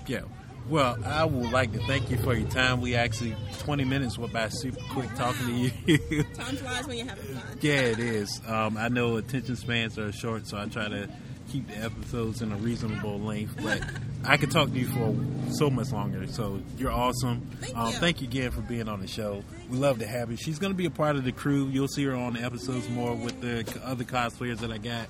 Yeah. 0.07 0.23
Well, 0.71 0.97
I 1.05 1.25
would 1.25 1.51
like 1.51 1.73
to 1.73 1.81
thank 1.81 2.13
you 2.13 2.17
for 2.19 2.33
your 2.33 2.49
time. 2.49 2.81
We 2.81 2.95
actually 2.95 3.35
20 3.59 3.85
minutes 3.85 4.17
went 4.17 4.33
by 4.33 4.49
super 4.51 4.79
quick 4.91 5.13
talking 5.17 5.47
to 5.47 5.53
you. 5.53 6.23
Time 6.35 6.57
flies 6.57 6.87
when 6.87 6.97
you're 6.97 7.09
having 7.09 7.25
fun. 7.25 7.59
yeah, 7.61 7.81
it 7.81 7.99
is. 7.99 8.41
Um, 8.47 8.77
I 8.77 8.87
know 8.87 9.17
attention 9.17 9.57
spans 9.57 9.99
are 9.99 10.13
short, 10.13 10.47
so 10.47 10.59
I 10.59 10.67
try 10.67 10.87
to 10.87 11.09
keep 11.51 11.67
the 11.67 11.77
episodes 11.77 12.41
in 12.41 12.53
a 12.53 12.57
reasonable 12.57 13.19
length. 13.19 13.57
But 13.61 13.83
I 14.25 14.37
could 14.37 14.53
talk 14.53 14.71
to 14.71 14.79
you 14.79 14.87
for 14.87 15.17
so 15.53 15.71
much 15.71 15.91
longer. 15.91 16.29
So 16.29 16.63
you're 16.79 16.93
awesome. 16.93 17.41
Thank 17.61 17.77
um, 17.77 17.89
you. 17.89 17.95
Thank 17.95 18.21
you 18.21 18.29
again 18.29 18.53
for 18.53 18.61
being 18.61 18.89
on 18.89 19.01
the 19.01 19.09
show. 19.09 19.43
We 19.69 19.77
love 19.77 19.99
to 19.99 20.07
have 20.07 20.31
you. 20.31 20.37
She's 20.37 20.61
going 20.61 20.73
to 20.73 20.77
be 20.77 20.87
a 20.87 20.91
part 20.91 21.17
of 21.17 21.25
the 21.25 21.33
crew. 21.33 21.67
You'll 21.67 21.89
see 21.89 22.05
her 22.05 22.15
on 22.15 22.35
the 22.35 22.43
episodes 22.43 22.89
more 22.91 23.17
with 23.17 23.41
the 23.41 23.67
other 23.85 24.05
cosplayers 24.05 24.59
that 24.59 24.71
I 24.71 24.79
got 24.79 25.09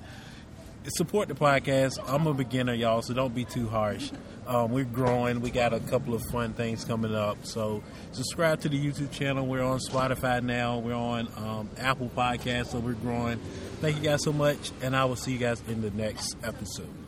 support 0.89 1.27
the 1.27 1.35
podcast. 1.35 1.93
I'm 2.07 2.27
a 2.27 2.33
beginner, 2.33 2.73
y'all, 2.73 3.01
so 3.01 3.13
don't 3.13 3.33
be 3.33 3.45
too 3.45 3.67
harsh. 3.67 4.11
Um, 4.47 4.71
we're 4.71 4.85
growing. 4.85 5.41
We 5.41 5.51
got 5.51 5.73
a 5.73 5.79
couple 5.79 6.13
of 6.13 6.23
fun 6.31 6.53
things 6.53 6.83
coming 6.83 7.13
up. 7.13 7.45
So 7.45 7.83
subscribe 8.11 8.61
to 8.61 8.69
the 8.69 8.83
YouTube 8.83 9.11
channel. 9.11 9.45
We're 9.45 9.63
on 9.63 9.79
Spotify 9.79 10.43
now. 10.43 10.79
We're 10.79 10.93
on 10.93 11.27
um, 11.37 11.69
Apple 11.77 12.11
Podcasts, 12.15 12.67
so 12.67 12.79
we're 12.79 12.93
growing. 12.93 13.39
Thank 13.79 13.97
you 13.97 14.03
guys 14.03 14.23
so 14.23 14.33
much, 14.33 14.71
and 14.81 14.95
I 14.95 15.05
will 15.05 15.15
see 15.15 15.31
you 15.31 15.37
guys 15.37 15.61
in 15.67 15.81
the 15.81 15.91
next 15.91 16.35
episode. 16.43 17.00